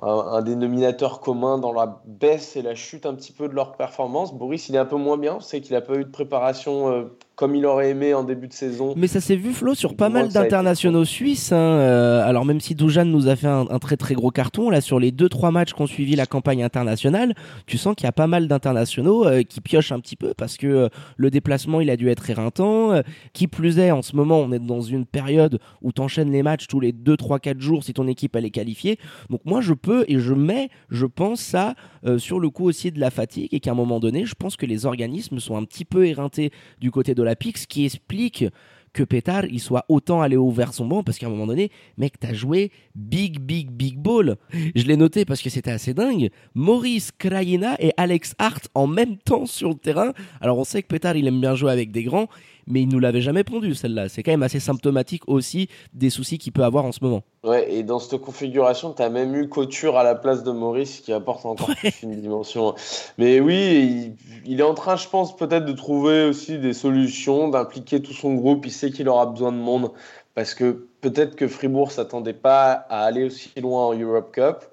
un, 0.00 0.42
dénominateur 0.42 1.20
commun 1.20 1.58
dans 1.58 1.72
la 1.72 2.02
baisse 2.04 2.56
et 2.56 2.62
la 2.62 2.74
chute 2.74 3.06
un 3.06 3.14
petit 3.14 3.32
peu 3.32 3.48
de 3.48 3.54
leur 3.54 3.76
performance. 3.76 4.34
Boris, 4.34 4.68
il 4.68 4.74
est 4.74 4.78
un 4.78 4.84
peu 4.84 4.96
moins 4.96 5.16
bien. 5.16 5.40
C'est 5.40 5.60
qu'il 5.60 5.72
n'a 5.72 5.80
pas 5.80 5.94
eu 5.94 6.04
de 6.04 6.10
préparation 6.10 6.90
euh, 6.90 7.18
comme 7.36 7.54
il 7.54 7.66
aurait 7.66 7.90
aimé 7.90 8.14
en 8.14 8.24
début 8.24 8.48
de 8.48 8.54
saison. 8.54 8.94
Mais 8.96 9.06
ça 9.06 9.20
s'est 9.20 9.36
vu, 9.36 9.52
Flo, 9.52 9.74
sur 9.74 9.94
pas 9.94 10.08
mal 10.08 10.30
d'internationaux 10.30 11.04
suisses. 11.04 11.52
Hein, 11.52 11.58
euh, 11.58 12.26
alors, 12.26 12.46
même 12.46 12.60
si 12.60 12.74
Doujan 12.74 13.04
nous 13.04 13.28
a 13.28 13.36
fait 13.36 13.46
un, 13.46 13.78
très 13.78 13.98
très 13.98 14.14
gros 14.14 14.30
carton, 14.30 14.70
là, 14.70 14.80
sur 14.80 14.98
les 14.98 15.12
2-3 15.12 15.52
matchs 15.52 15.74
qu'on 15.74 15.86
suivi 15.86 16.16
la 16.16 16.24
campagne 16.24 16.64
internationale, 16.64 17.34
tu 17.66 17.76
sens 17.76 17.94
qu'il 17.94 18.04
y 18.04 18.08
a 18.08 18.12
pas 18.12 18.26
mal 18.26 18.48
d'internationaux 18.48 19.26
euh, 19.26 19.42
qui 19.42 19.60
piochent 19.60 19.92
un 19.92 20.00
petit 20.00 20.16
peu 20.16 20.32
parce 20.32 20.56
que 20.56 20.66
euh, 20.66 20.88
le 21.18 21.30
déplacement, 21.30 21.82
il 21.82 21.90
a 21.90 21.98
dû 21.98 22.08
être 22.08 22.28
éreintant. 22.30 23.02
qui 23.34 23.48
plus 23.48 23.78
est, 23.78 23.90
en 23.90 24.00
ce 24.00 24.16
moment, 24.16 24.38
on 24.38 24.50
est 24.50 24.58
dans 24.58 24.80
une 24.80 25.04
période 25.04 25.58
où 25.82 25.92
tu 25.92 26.00
enchaînes 26.00 26.32
les 26.32 26.42
matchs 26.42 26.66
tous 26.66 26.80
les 26.80 26.92
2-3-4 26.92 27.60
jours 27.60 27.84
si 27.84 27.92
ton 27.92 28.08
équipe 28.08 28.34
elle 28.34 28.46
est 28.46 28.50
qualifiée. 28.50 28.98
Donc, 29.28 29.42
moi, 29.44 29.60
je 29.60 29.74
peux 29.74 30.06
et 30.08 30.18
je 30.18 30.32
mets, 30.32 30.70
je 30.88 31.04
pense, 31.04 31.40
ça 31.40 31.74
sur 32.18 32.38
le 32.38 32.50
coup 32.50 32.64
aussi 32.64 32.92
de 32.92 33.00
la 33.00 33.10
fatigue 33.10 33.48
et 33.50 33.58
qu'à 33.58 33.72
un 33.72 33.74
moment 33.74 33.98
donné, 33.98 34.26
je 34.26 34.34
pense 34.36 34.56
que 34.56 34.64
les 34.64 34.86
organismes 34.86 35.40
sont 35.40 35.56
un 35.56 35.64
petit 35.64 35.84
peu 35.84 36.06
éreintés 36.06 36.52
du 36.80 36.92
côté 36.92 37.16
de 37.16 37.22
ce 37.56 37.66
qui 37.66 37.84
explique 37.84 38.44
que 38.96 39.02
Pétard 39.02 39.44
il 39.44 39.60
soit 39.60 39.84
autant 39.88 40.22
allé 40.22 40.36
ouvrir 40.36 40.72
son 40.72 40.86
banc 40.86 41.02
parce 41.02 41.18
qu'à 41.18 41.26
un 41.26 41.30
moment 41.30 41.46
donné, 41.46 41.70
mec, 41.98 42.18
t'as 42.18 42.32
joué 42.32 42.72
big, 42.94 43.38
big, 43.40 43.70
big 43.70 43.98
ball. 43.98 44.36
Je 44.74 44.84
l'ai 44.84 44.96
noté 44.96 45.24
parce 45.26 45.42
que 45.42 45.50
c'était 45.50 45.70
assez 45.70 45.92
dingue. 45.92 46.30
Maurice 46.54 47.12
Krajina 47.12 47.76
et 47.78 47.92
Alex 47.98 48.34
Hart 48.38 48.68
en 48.74 48.86
même 48.86 49.18
temps 49.18 49.44
sur 49.44 49.68
le 49.68 49.74
terrain. 49.74 50.12
Alors 50.40 50.58
on 50.58 50.64
sait 50.64 50.82
que 50.82 50.88
Pétard 50.88 51.16
il 51.16 51.26
aime 51.26 51.40
bien 51.40 51.54
jouer 51.54 51.70
avec 51.70 51.92
des 51.92 52.04
grands 52.04 52.28
mais 52.66 52.82
il 52.82 52.88
nous 52.88 52.98
l'avait 52.98 53.20
jamais 53.20 53.44
pondu 53.44 53.74
celle-là. 53.74 54.08
C'est 54.08 54.22
quand 54.22 54.32
même 54.32 54.42
assez 54.42 54.60
symptomatique 54.60 55.22
aussi 55.26 55.68
des 55.92 56.10
soucis 56.10 56.38
qu'il 56.38 56.52
peut 56.52 56.64
avoir 56.64 56.84
en 56.84 56.92
ce 56.92 56.98
moment. 57.02 57.22
Ouais, 57.44 57.72
et 57.72 57.82
dans 57.82 57.98
cette 57.98 58.20
configuration, 58.20 58.92
tu 58.92 59.02
as 59.02 59.08
même 59.08 59.34
eu 59.34 59.48
Couture 59.48 59.96
à 59.96 60.02
la 60.02 60.14
place 60.14 60.42
de 60.42 60.50
Maurice 60.50 61.00
qui 61.00 61.12
apporte 61.12 61.46
encore 61.46 61.74
plus 61.76 62.02
une 62.02 62.20
dimension. 62.20 62.74
Mais 63.18 63.40
oui, 63.40 64.12
il, 64.44 64.60
est 64.60 64.64
en 64.64 64.74
train, 64.74 64.96
je 64.96 65.08
pense, 65.08 65.36
peut-être 65.36 65.64
de 65.64 65.72
trouver 65.72 66.24
aussi 66.24 66.58
des 66.58 66.72
solutions, 66.72 67.48
d'impliquer 67.48 68.02
tout 68.02 68.12
son 68.12 68.34
groupe. 68.34 68.66
Il 68.66 68.72
sait 68.72 68.90
qu'il 68.90 69.08
aura 69.08 69.26
besoin 69.26 69.52
de 69.52 69.58
monde 69.58 69.92
parce 70.34 70.54
que 70.54 70.88
peut-être 71.00 71.36
que 71.36 71.46
Fribourg 71.46 71.92
s'attendait 71.92 72.32
pas 72.32 72.72
à 72.72 73.04
aller 73.04 73.24
aussi 73.24 73.50
loin 73.60 73.86
en 73.86 73.94
Europe 73.94 74.32
Cup. 74.32 74.64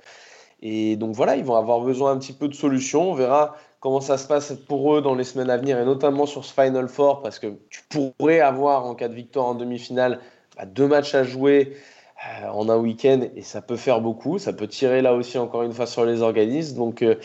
Et 0.61 0.95
donc 0.95 1.13
voilà, 1.13 1.35
ils 1.35 1.43
vont 1.43 1.55
avoir 1.55 1.81
besoin 1.81 2.11
un 2.11 2.17
petit 2.17 2.33
peu 2.33 2.47
de 2.47 2.55
solutions. 2.55 3.11
On 3.11 3.13
verra 3.13 3.55
comment 3.83 3.99
ça 3.99 4.17
se 4.17 4.27
passe 4.27 4.53
pour 4.53 4.95
eux 4.95 5.01
dans 5.01 5.13
les 5.13 5.25
semaines 5.25 5.49
à 5.49 5.57
venir 5.57 5.77
et 5.77 5.83
notamment 5.83 6.25
sur 6.25 6.45
ce 6.45 6.53
Final 6.53 6.87
Four 6.87 7.21
parce 7.21 7.37
que 7.37 7.47
tu 7.69 7.81
pourrais 7.89 8.39
avoir 8.39 8.85
en 8.85 8.95
cas 8.95 9.09
de 9.09 9.13
victoire 9.13 9.47
en 9.47 9.55
demi-finale 9.55 10.21
bah, 10.55 10.65
deux 10.65 10.87
matchs 10.87 11.13
à 11.15 11.25
jouer 11.25 11.75
euh, 12.41 12.47
en 12.47 12.69
un 12.69 12.77
week-end 12.77 13.19
et 13.35 13.41
ça 13.41 13.61
peut 13.61 13.75
faire 13.75 13.99
beaucoup. 13.99 14.39
Ça 14.39 14.53
peut 14.53 14.67
tirer 14.67 15.01
là 15.01 15.13
aussi 15.13 15.37
encore 15.37 15.63
une 15.63 15.73
fois 15.73 15.85
sur 15.85 16.05
les 16.05 16.21
organismes. 16.21 16.77
Donc, 16.77 17.01
euh, 17.01 17.15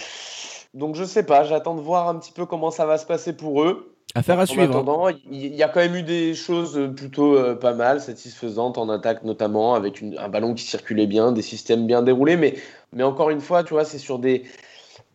donc 0.74 0.96
je 0.96 1.04
sais 1.04 1.22
pas, 1.22 1.44
j'attends 1.44 1.76
de 1.76 1.80
voir 1.80 2.08
un 2.08 2.16
petit 2.16 2.32
peu 2.32 2.44
comment 2.44 2.72
ça 2.72 2.86
va 2.86 2.98
se 2.98 3.06
passer 3.06 3.34
pour 3.34 3.62
eux. 3.62 3.94
Affaire 4.16 4.40
à 4.40 4.46
suivre. 4.46 4.62
En 4.62 4.78
hein. 4.78 4.82
attendant, 4.82 5.08
il 5.30 5.54
y 5.54 5.62
a 5.62 5.68
quand 5.68 5.78
même 5.78 5.94
eu 5.94 6.02
des 6.02 6.34
choses 6.34 6.90
plutôt 6.96 7.36
euh, 7.36 7.54
pas 7.54 7.74
mal, 7.74 8.00
satisfaisantes 8.00 8.78
en 8.78 8.88
attaque 8.88 9.22
notamment, 9.22 9.74
avec 9.74 10.02
un 10.02 10.28
ballon 10.28 10.54
qui 10.54 10.64
circulait 10.64 11.06
bien, 11.06 11.30
des 11.30 11.42
systèmes 11.42 11.86
bien 11.86 12.02
déroulés. 12.02 12.36
Mais, 12.36 12.54
mais 12.92 13.04
encore 13.04 13.30
une 13.30 13.40
fois, 13.40 13.62
tu 13.62 13.74
vois, 13.74 13.84
c'est 13.84 13.98
sur 13.98 14.18
des, 14.18 14.42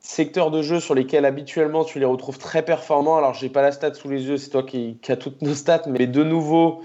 secteurs 0.04 0.52
de 0.52 0.62
jeu 0.62 0.80
sur 0.80 0.94
lesquels 0.94 1.26
habituellement 1.26 1.84
tu 1.84 1.98
les 1.98 2.06
retrouves 2.06 2.38
très 2.38 2.64
performants. 2.64 3.18
Alors, 3.18 3.34
j'ai 3.34 3.50
pas 3.50 3.62
la 3.62 3.72
stat 3.72 3.96
sous 3.96 4.10
les 4.10 4.26
yeux, 4.26 4.38
c'est 4.38 4.50
toi 4.50 4.64
qui, 4.64 5.00
qui 5.02 5.12
as 5.12 5.18
toutes 5.18 5.42
nos 5.42 5.56
stats, 5.56 5.84
mais 5.88 6.06
de 6.06 6.24
nouveau, 6.24 6.84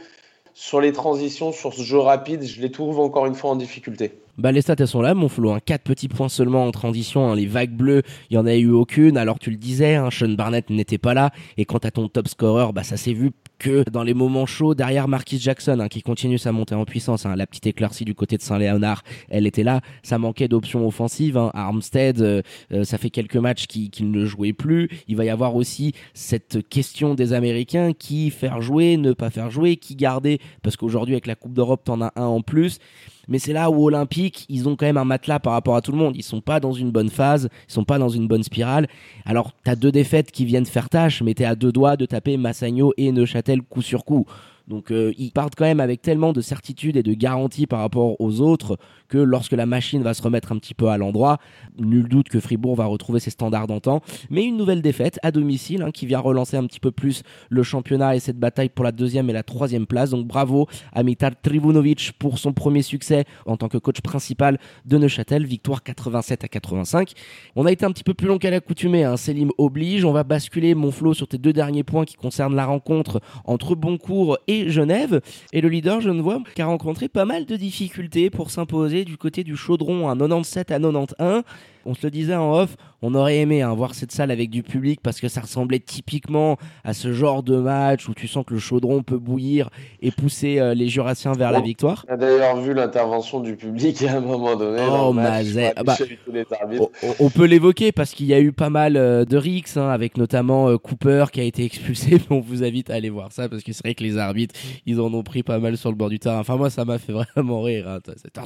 sur 0.55 0.81
les 0.81 0.93
transitions, 0.93 1.53
sur 1.53 1.75
ce 1.75 1.83
jeu 1.83 1.99
rapide, 1.99 2.45
je 2.45 2.63
les 2.63 2.71
trouve 2.71 3.01
encore 3.01 3.27
une 3.27 3.35
fois 3.35 3.51
en 3.51 3.57
difficulté. 3.57 4.13
Bah, 4.39 4.53
les 4.53 4.63
stats 4.63 4.77
elles 4.79 4.87
sont 4.87 5.03
là, 5.03 5.15
mon 5.15 5.29
flot. 5.29 5.51
Hein. 5.51 5.59
4 5.65 5.83
petits 5.83 6.07
points 6.07 6.29
seulement 6.29 6.65
en 6.65 6.71
transition. 6.71 7.29
Hein. 7.29 7.35
Les 7.35 7.47
vagues 7.47 7.73
bleues, 7.73 8.03
il 8.31 8.35
y 8.35 8.39
en 8.39 8.47
a 8.47 8.55
eu 8.55 8.71
aucune. 8.71 9.17
Alors 9.17 9.41
tu 9.41 9.51
le 9.51 9.57
disais, 9.57 9.97
hein, 9.97 10.11
Sean 10.13 10.29
Barnett 10.29 10.71
n'était 10.71 10.97
pas 10.99 11.13
là. 11.13 11.33
Et 11.57 11.65
quant 11.65 11.79
à 11.79 11.91
ton 11.91 12.09
top 12.09 12.29
scorer, 12.29 12.73
bah 12.73 12.85
ça 12.85 12.97
s'est 12.97 13.13
vu 13.13 13.33
que 13.59 13.83
dans 13.91 14.05
les 14.05 14.15
moments 14.15 14.47
chauds, 14.47 14.77
derrière 14.77 15.09
Marquis 15.09 15.41
Jackson, 15.41 15.81
hein, 15.81 15.89
qui 15.89 16.03
continue 16.03 16.39
sa 16.39 16.53
montée 16.53 16.77
en 16.77 16.85
puissance, 16.85 17.27
hein, 17.27 17.35
la 17.35 17.49
petite 17.49 17.67
éclaircie 17.67 18.05
du 18.05 18.15
côté 18.15 18.37
de 18.37 18.43
Saint-Léonard, 18.43 19.03
elle 19.29 19.49
était 19.49 19.65
là. 19.65 19.81
Ça 20.05 20.19
manquait 20.19 20.47
d'options 20.47 20.87
offensives. 20.87 21.37
Hein. 21.37 21.51
Armstead, 21.55 22.21
euh, 22.21 22.43
euh, 22.73 22.85
ça 22.85 22.97
fait 22.97 23.11
quelques 23.11 23.37
matchs 23.37 23.67
qu'il 23.67 24.13
ne 24.13 24.25
jouait 24.25 24.53
plus. 24.53 24.89
Il 25.09 25.17
va 25.17 25.25
y 25.25 25.31
avoir 25.31 25.57
aussi 25.57 25.95
cette 26.15 26.69
question 26.69 27.15
des 27.15 27.33
Américains 27.33 27.93
qui 27.93 28.31
faire 28.31 28.63
jouer, 28.63 28.97
ne 28.97 29.13
pas 29.13 29.31
faire 29.31 29.51
jouer, 29.51 29.77
qui 29.77 29.97
garder, 29.97 30.39
parce 30.63 30.77
qu'aujourd'hui 30.77 31.15
avec 31.15 31.27
la 31.27 31.35
Coupe 31.35 31.55
d'Europe, 31.55 31.83
t'en 31.85 32.01
as 32.01 32.13
un 32.15 32.27
en 32.27 32.41
plus. 32.41 32.79
Mais 33.29 33.39
c'est 33.39 33.53
là 33.53 33.71
où 33.71 33.85
Olympique, 33.85 34.47
ils 34.49 34.69
ont 34.69 34.77
quand 34.77 34.87
même 34.87 34.97
un 34.97 35.05
matelas 35.05 35.39
par 35.39 35.53
rapport 35.53 35.77
à 35.77 35.83
tout 35.83 35.93
le 35.93 35.99
monde. 35.99 36.17
Ils 36.17 36.23
sont 36.23 36.41
pas 36.41 36.61
dans 36.61 36.73
une 36.73 36.91
bonne 36.91 37.11
phase, 37.11 37.49
ils 37.69 37.73
sont 37.73 37.85
pas 37.85 37.99
dans 37.99 38.09
une 38.09 38.27
bonne 38.27 38.43
spirale. 38.43 38.89
Alors, 39.27 39.53
t'as 39.65 39.77
deux 39.77 39.93
défaites 39.93 40.31
qui 40.31 40.45
viennent 40.45 40.67
faire 40.67 40.89
tâche, 40.89 41.23
mais 41.23 41.35
t'es 41.35 41.45
à 41.45 41.55
deux 41.55 41.73
doigts 41.73 41.97
de 41.97 42.07
taper 42.07 42.37
Massagno 42.37 42.93
et 42.97 43.13
Neuchâtel 43.13 43.63
coup 43.63 43.83
sur 43.83 44.05
coup. 44.05 44.27
Donc 44.69 44.93
euh, 44.93 45.13
ils 45.19 45.33
partent 45.33 45.55
quand 45.57 45.65
même 45.65 45.81
avec 45.81 46.03
tellement 46.03 46.33
de 46.33 46.41
certitude 46.41 46.97
et 46.97 47.03
de 47.03 47.15
garantie 47.15 47.67
par 47.67 47.81
rapport 47.81 48.21
aux 48.21 48.41
autres 48.41 48.79
que 49.09 49.19
lorsque 49.19 49.53
la 49.53 49.67
machine 49.67 50.03
va 50.03 50.15
se 50.15 50.23
remettre 50.23 50.53
un 50.53 50.59
petit 50.59 50.75
peu 50.75 50.89
à 50.89 50.99
l'endroit, 50.99 51.39
nul 51.79 52.09
doute 52.09 52.29
que 52.29 52.39
Fribourg 52.39 52.77
va 52.77 52.85
retrouver 52.85 53.21
ses 53.21 53.31
standards 53.31 53.67
d'antan. 53.67 54.03
Mais 54.29 54.45
une 54.45 54.57
nouvelle 54.57 54.83
défaite 54.83 55.19
à 55.23 55.33
domicile 55.33 55.83
hein, 55.83 55.91
qui 55.91 56.05
vient 56.05 56.19
relancer 56.19 56.57
un 56.57 56.67
petit 56.67 56.81
peu 56.81 56.91
plus 56.91 57.23
le 57.49 57.63
championnat 57.63 58.17
et 58.17 58.21
cette 58.21 58.39
bataille 58.39 58.69
pour 58.69 58.85
la 58.85 58.93
deuxième 58.93 59.31
et 59.31 59.33
la 59.33 59.43
troisième 59.43 59.87
place. 59.87 60.11
Donc 60.11 60.27
bravo 60.27 60.67
à 60.93 61.03
Mitar 61.03 61.33
Trivunovic 61.41 62.13
pour 62.19 62.39
son 62.39 62.53
premier 62.53 62.83
succès 62.83 63.25
en 63.47 63.57
tant 63.57 63.69
que 63.69 63.79
coach 63.79 64.03
principal 64.03 64.59
de 64.85 64.99
Neuchâtel, 64.99 65.47
victoire 65.47 65.83
87 65.83 66.45
à 66.45 66.49
85. 66.49 67.13
On 67.57 67.65
a 67.65 67.73
été 67.73 67.87
un 67.87 67.93
petit 67.93 68.05
peu 68.05 68.15
plus 68.15 68.29
long 68.29 68.39
qu'à 68.39 68.51
l'accoutumée, 68.51 69.05
hein. 69.05 69.15
Oblige. 69.59 70.05
On 70.05 70.13
va 70.13 70.25
basculer 70.25 70.75
mon 70.75 70.91
flot 70.91 71.15
sur 71.15 71.29
tes 71.29 71.39
deux 71.39 71.53
derniers 71.53 71.85
points 71.85 72.05
qui 72.05 72.17
concernent 72.17 72.55
la 72.55 72.67
rencontre 72.67 73.21
entre 73.45 73.75
Boncourt 73.75 74.39
et 74.47 74.58
Genève. 74.67 75.21
Et 75.53 75.61
le 75.61 75.69
leader 75.69 76.01
genevois 76.01 76.43
qui 76.55 76.63
a 76.63 76.67
rencontré 76.67 77.09
pas 77.09 77.25
mal 77.25 77.47
de 77.47 77.57
difficultés 77.57 78.31
pour 78.31 78.51
s'imposer 78.51 79.05
du 79.05 79.17
côté 79.17 79.45
du 79.45 79.57
chaudron 79.57 80.09
à 80.09 80.17
97 80.17 80.71
à 80.71 80.81
91. 80.81 81.43
On 81.89 81.95
se 81.95 82.07
le 82.07 82.11
disait 82.11 82.35
en 82.35 82.53
off, 82.53 82.77
on 83.01 83.15
aurait 83.15 83.39
aimé 83.39 83.63
hein, 83.63 83.73
voir 83.75 83.95
cette 83.95 84.13
salle 84.13 84.31
avec 84.31 84.51
du 84.51 84.63
public 84.63 85.01
parce 85.03 85.21
que 85.21 85.29
ça 85.29 85.41
ressemblait 85.41 85.79
typiquement 85.79 86.59
à 86.85 86.93
ce 86.93 87.13
genre 87.13 87.43
de 87.43 87.57
match 87.57 88.09
où 88.09 88.15
tu 88.15 88.29
sens 88.29 88.45
que 88.45 88.53
le 88.53 88.61
chaudron 88.61 89.03
peut 89.03 89.19
bouillir 89.19 89.71
et 90.03 90.11
pousser 90.11 90.59
euh, 90.59 90.75
les 90.75 90.89
Jurassiens 90.89 91.33
vers 91.33 91.51
la 91.51 91.61
victoire. 91.61 92.05
On 92.09 92.13
a 92.13 92.17
d'ailleurs 92.17 92.61
vu 92.61 92.75
l'intervention 92.75 93.41
du 93.41 93.57
public 93.57 94.03
à 94.03 94.17
un 94.17 94.21
moment 94.21 94.55
donné. 94.57 94.83
Oh, 94.83 95.15
bah, 95.15 95.39
on, 97.19 97.31
peut 97.31 97.45
l'évoquer 97.45 97.91
parce 97.93 98.13
qu'il 98.13 98.27
y 98.27 98.35
a 98.35 98.41
eu 98.41 98.53
pas 98.53 98.69
mal 98.69 98.97
euh, 98.97 99.25
de 99.25 99.37
rixes, 99.39 99.79
hein, 99.79 99.89
avec 99.89 100.19
notamment 100.19 100.69
euh, 100.69 100.77
Cooper 100.77 101.27
qui 101.33 101.41
a 101.41 101.45
été 101.45 101.65
expulsé. 101.65 102.21
on 102.31 102.41
vous 102.41 102.65
invite 102.65 102.91
à 102.91 102.95
aller 102.95 103.11
voir 103.11 103.33
ça 103.33 103.49
parce 103.49 103.63
que 103.63 103.73
c'est 103.73 103.83
vrai 103.83 103.95
que 103.95 104.05
les 104.05 104.19
arbitres, 104.19 104.55
ils 104.85 105.01
en 105.01 105.15
ont 105.15 105.23
pris 105.23 105.43
pas 105.43 105.59
mal 105.59 105.79
sur 105.79 105.89
le 105.89 105.97
bord 105.97 106.11
du 106.11 106.19
terrain. 106.19 106.41
Enfin, 106.41 106.57
moi, 106.57 106.69
ça 106.69 106.85
m'a 106.85 106.99
fait 106.99 107.13
vraiment 107.37 107.63
rire. 107.63 107.89
Hein. 107.89 108.01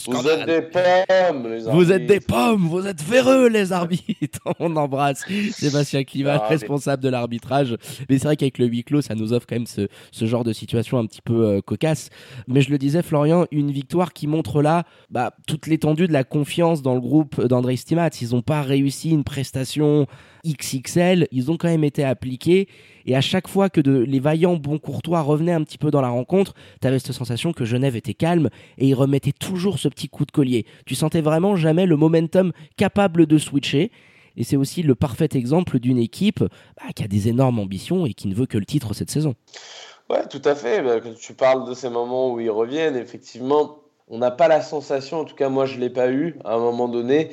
Vous 0.07 0.29
êtes 0.29 0.47
des 0.47 0.63
pommes, 0.63 1.51
les 1.51 1.67
arbitres. 1.67 1.73
Vous 1.73 1.93
êtes 1.93 2.07
des 2.07 2.21
pommes, 2.21 2.67
vous 2.69 2.87
êtes 2.87 3.03
les 3.49 3.73
arbitres. 3.73 4.41
on 4.59 4.77
embrasse 4.77 5.25
Sébastien 5.53 6.05
Climat, 6.05 6.41
ah, 6.43 6.49
responsable 6.49 7.03
de 7.03 7.09
l'arbitrage. 7.09 7.77
Mais 8.09 8.19
c'est 8.19 8.25
vrai 8.25 8.37
qu'avec 8.37 8.59
le 8.59 8.67
huis 8.67 8.85
clos, 8.85 9.03
ça 9.03 9.15
nous 9.15 9.33
offre 9.33 9.47
quand 9.47 9.57
même 9.57 9.67
ce, 9.67 9.89
genre 10.27 10.45
de 10.45 10.53
situation 10.53 10.99
un 10.99 11.07
petit 11.07 11.23
peu 11.23 11.47
euh, 11.47 11.61
cocasse. 11.61 12.11
Mais 12.49 12.61
je 12.61 12.71
le 12.71 12.79
disais, 12.79 13.03
Florian, 13.03 13.47
une 13.51 13.71
victoire 13.71 14.13
qui 14.13 14.27
montre 14.27 14.63
là 14.63 14.85
bah, 15.11 15.35
toute 15.47 15.67
l'étendue 15.67 16.07
de 16.07 16.13
la 16.13 16.25
confiance 16.25 16.83
dans 16.83 16.95
le 16.95 17.01
groupe 17.01 17.41
d'André 17.45 17.77
Stimat. 17.77 18.11
Ils 18.21 18.31
n'ont 18.31 18.43
pas 18.43 18.63
réussi 18.63 19.11
une 19.11 19.25
prestation 19.25 20.07
XXL, 20.47 21.29
ils 21.31 21.51
ont 21.51 21.57
quand 21.57 21.69
même 21.69 21.85
été 21.85 22.05
appliqués. 22.05 22.69
Et 23.07 23.17
à 23.17 23.21
chaque 23.21 23.49
fois 23.49 23.69
que 23.69 23.81
les 23.81 24.21
vaillants 24.21 24.57
bons 24.57 24.79
courtois 24.79 25.21
revenaient 25.21 25.53
un 25.53 25.63
petit 25.63 25.79
peu 25.79 25.91
dans 25.91 26.01
la 26.01 26.09
rencontre, 26.09 26.55
tu 26.81 26.87
avais 26.87 26.99
cette 26.99 27.13
sensation 27.13 27.53
que 27.53 27.65
Genève 27.65 27.97
était 27.97 28.15
calme 28.15 28.49
et 28.79 28.89
ils 28.89 28.95
remettaient 28.95 29.33
toujours 29.33 29.79
ce 29.79 29.89
petit 29.89 30.09
coup 30.09 30.25
de 30.25 30.33
collier. 30.33 30.67
Tu 30.87 30.95
sentais 30.95 31.21
vraiment 31.21 31.57
jamais 31.57 31.87
le 31.87 31.97
momentum 31.97 32.53
capable 32.77 33.27
de 33.27 33.39
switcher. 33.39 33.91
Et 34.37 34.45
c'est 34.45 34.57
aussi 34.57 34.83
le 34.83 34.95
parfait 34.95 35.29
exemple 35.35 35.79
d'une 35.79 35.99
équipe 35.99 36.41
bah, 36.41 36.93
qui 36.95 37.05
a 37.05 37.09
des 37.09 37.29
énormes 37.29 37.59
ambitions 37.59 38.07
et 38.07 38.15
qui 38.15 38.29
ne 38.29 38.35
veut 38.35 38.47
que 38.47 38.59
le 38.59 38.65
titre 38.65 38.95
cette 38.95 39.11
saison. 39.11 39.35
Ouais, 40.09 40.27
tout 40.29 40.43
à 40.45 40.55
fait. 40.55 40.83
Bah, 40.83 41.01
tu 41.21 41.35
parles 41.35 41.69
de 41.69 41.75
ces 41.75 41.91
moments 41.91 42.33
où 42.33 42.41
ils 42.41 42.51
reviennent, 42.51 42.97
effectivement, 42.97 43.83
on 44.09 44.19
n'a 44.19 44.31
pas 44.31 44.49
la 44.49 44.61
sensation, 44.61 45.21
en 45.21 45.25
tout 45.25 45.35
cas 45.35 45.49
moi 45.49 45.65
je 45.65 45.77
ne 45.77 45.81
l'ai 45.81 45.91
pas 45.91 46.11
eu 46.11 46.37
à 46.45 46.55
un 46.55 46.59
moment 46.59 46.89
donné, 46.89 47.31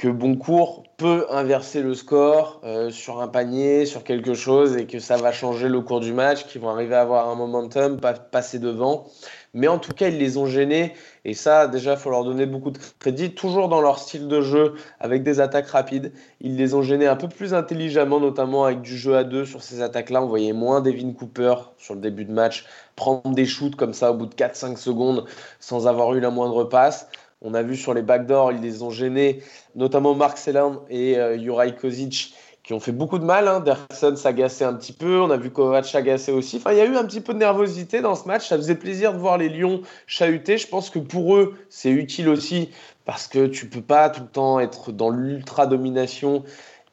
que 0.00 0.08
Boncourt 0.08 0.84
peut 0.96 1.26
inverser 1.28 1.82
le 1.82 1.92
score 1.92 2.62
euh, 2.64 2.88
sur 2.88 3.20
un 3.20 3.28
panier, 3.28 3.84
sur 3.84 4.02
quelque 4.02 4.32
chose, 4.32 4.78
et 4.78 4.86
que 4.86 4.98
ça 4.98 5.18
va 5.18 5.30
changer 5.30 5.68
le 5.68 5.82
cours 5.82 6.00
du 6.00 6.14
match, 6.14 6.46
qu'ils 6.46 6.62
vont 6.62 6.70
arriver 6.70 6.94
à 6.94 7.02
avoir 7.02 7.28
un 7.28 7.34
momentum, 7.34 8.00
pas 8.00 8.14
passer 8.14 8.58
devant. 8.58 9.08
Mais 9.52 9.68
en 9.68 9.78
tout 9.78 9.92
cas, 9.92 10.08
ils 10.08 10.16
les 10.16 10.38
ont 10.38 10.46
gênés, 10.46 10.94
et 11.26 11.34
ça, 11.34 11.66
déjà, 11.66 11.92
il 11.92 11.98
faut 11.98 12.08
leur 12.08 12.24
donner 12.24 12.46
beaucoup 12.46 12.70
de 12.70 12.78
crédit, 12.98 13.34
toujours 13.34 13.68
dans 13.68 13.82
leur 13.82 13.98
style 13.98 14.26
de 14.26 14.40
jeu, 14.40 14.72
avec 15.00 15.22
des 15.22 15.38
attaques 15.38 15.68
rapides. 15.68 16.14
Ils 16.40 16.56
les 16.56 16.74
ont 16.74 16.80
gênés 16.80 17.06
un 17.06 17.16
peu 17.16 17.28
plus 17.28 17.52
intelligemment, 17.52 18.20
notamment 18.20 18.64
avec 18.64 18.80
du 18.80 18.96
jeu 18.96 19.18
à 19.18 19.24
deux 19.24 19.44
sur 19.44 19.62
ces 19.62 19.82
attaques-là. 19.82 20.22
On 20.22 20.28
voyait 20.28 20.54
moins 20.54 20.80
Devin 20.80 21.12
Cooper 21.12 21.56
sur 21.76 21.94
le 21.94 22.00
début 22.00 22.24
de 22.24 22.32
match 22.32 22.64
prendre 23.00 23.34
des 23.34 23.46
shoots 23.46 23.76
comme 23.76 23.94
ça 23.94 24.10
au 24.10 24.14
bout 24.14 24.26
de 24.26 24.34
4-5 24.34 24.76
secondes 24.76 25.24
sans 25.58 25.86
avoir 25.86 26.12
eu 26.14 26.20
la 26.20 26.28
moindre 26.28 26.64
passe. 26.64 27.08
On 27.42 27.54
a 27.54 27.62
vu 27.62 27.76
sur 27.76 27.94
les 27.94 28.02
backdoors, 28.02 28.52
ils 28.52 28.60
les 28.60 28.82
ont 28.82 28.90
gênés, 28.90 29.42
notamment 29.74 30.14
Mark 30.14 30.36
Selland 30.36 30.84
et 30.90 31.18
euh, 31.18 31.38
Juraj 31.38 31.74
Kozic, 31.76 32.34
qui 32.62 32.74
ont 32.74 32.80
fait 32.80 32.92
beaucoup 32.92 33.18
de 33.18 33.24
mal. 33.24 33.48
Hein. 33.48 33.60
Derson 33.60 34.14
s'agaçait 34.16 34.64
un 34.64 34.74
petit 34.74 34.92
peu, 34.92 35.20
on 35.20 35.30
a 35.30 35.36
vu 35.36 35.50
Kovac 35.50 35.86
s'agacer 35.86 36.32
aussi. 36.32 36.58
Enfin, 36.58 36.72
il 36.72 36.78
y 36.78 36.80
a 36.82 36.84
eu 36.84 36.96
un 36.96 37.04
petit 37.04 37.20
peu 37.20 37.32
de 37.32 37.38
nervosité 37.38 38.02
dans 38.02 38.14
ce 38.14 38.28
match. 38.28 38.48
Ça 38.48 38.56
faisait 38.56 38.74
plaisir 38.74 39.14
de 39.14 39.18
voir 39.18 39.38
les 39.38 39.48
Lions 39.48 39.80
chahuter. 40.06 40.58
Je 40.58 40.68
pense 40.68 40.90
que 40.90 40.98
pour 40.98 41.36
eux, 41.36 41.54
c'est 41.70 41.90
utile 41.90 42.28
aussi 42.28 42.70
parce 43.06 43.26
que 43.26 43.46
tu 43.46 43.68
peux 43.68 43.80
pas 43.80 44.10
tout 44.10 44.22
le 44.22 44.28
temps 44.28 44.60
être 44.60 44.92
dans 44.92 45.10
l'ultra 45.10 45.66
domination 45.66 46.44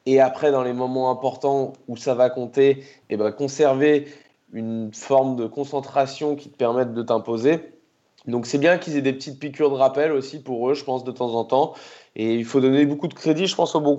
et 0.06 0.20
après 0.20 0.50
dans 0.50 0.62
les 0.62 0.72
moments 0.72 1.10
importants 1.10 1.74
où 1.86 1.96
ça 1.98 2.14
va 2.14 2.30
compter, 2.30 2.70
et 2.70 2.84
eh 3.10 3.16
ben 3.18 3.30
conserver 3.30 4.08
une 4.54 4.90
forme 4.94 5.36
de 5.36 5.46
concentration 5.46 6.34
qui 6.34 6.48
te 6.48 6.56
permette 6.56 6.94
de 6.94 7.02
t'imposer. 7.02 7.77
Donc 8.28 8.46
c'est 8.46 8.58
bien 8.58 8.78
qu'ils 8.78 8.96
aient 8.96 9.02
des 9.02 9.12
petites 9.12 9.40
piqûres 9.40 9.70
de 9.70 9.76
rappel 9.76 10.12
aussi 10.12 10.40
pour 10.42 10.70
eux, 10.70 10.74
je 10.74 10.84
pense, 10.84 11.02
de 11.02 11.10
temps 11.10 11.34
en 11.34 11.44
temps. 11.44 11.74
Et 12.14 12.34
il 12.34 12.44
faut 12.44 12.60
donner 12.60 12.84
beaucoup 12.84 13.08
de 13.08 13.14
crédit, 13.14 13.46
je 13.46 13.54
pense, 13.54 13.74
au 13.74 13.80
bon, 13.80 13.96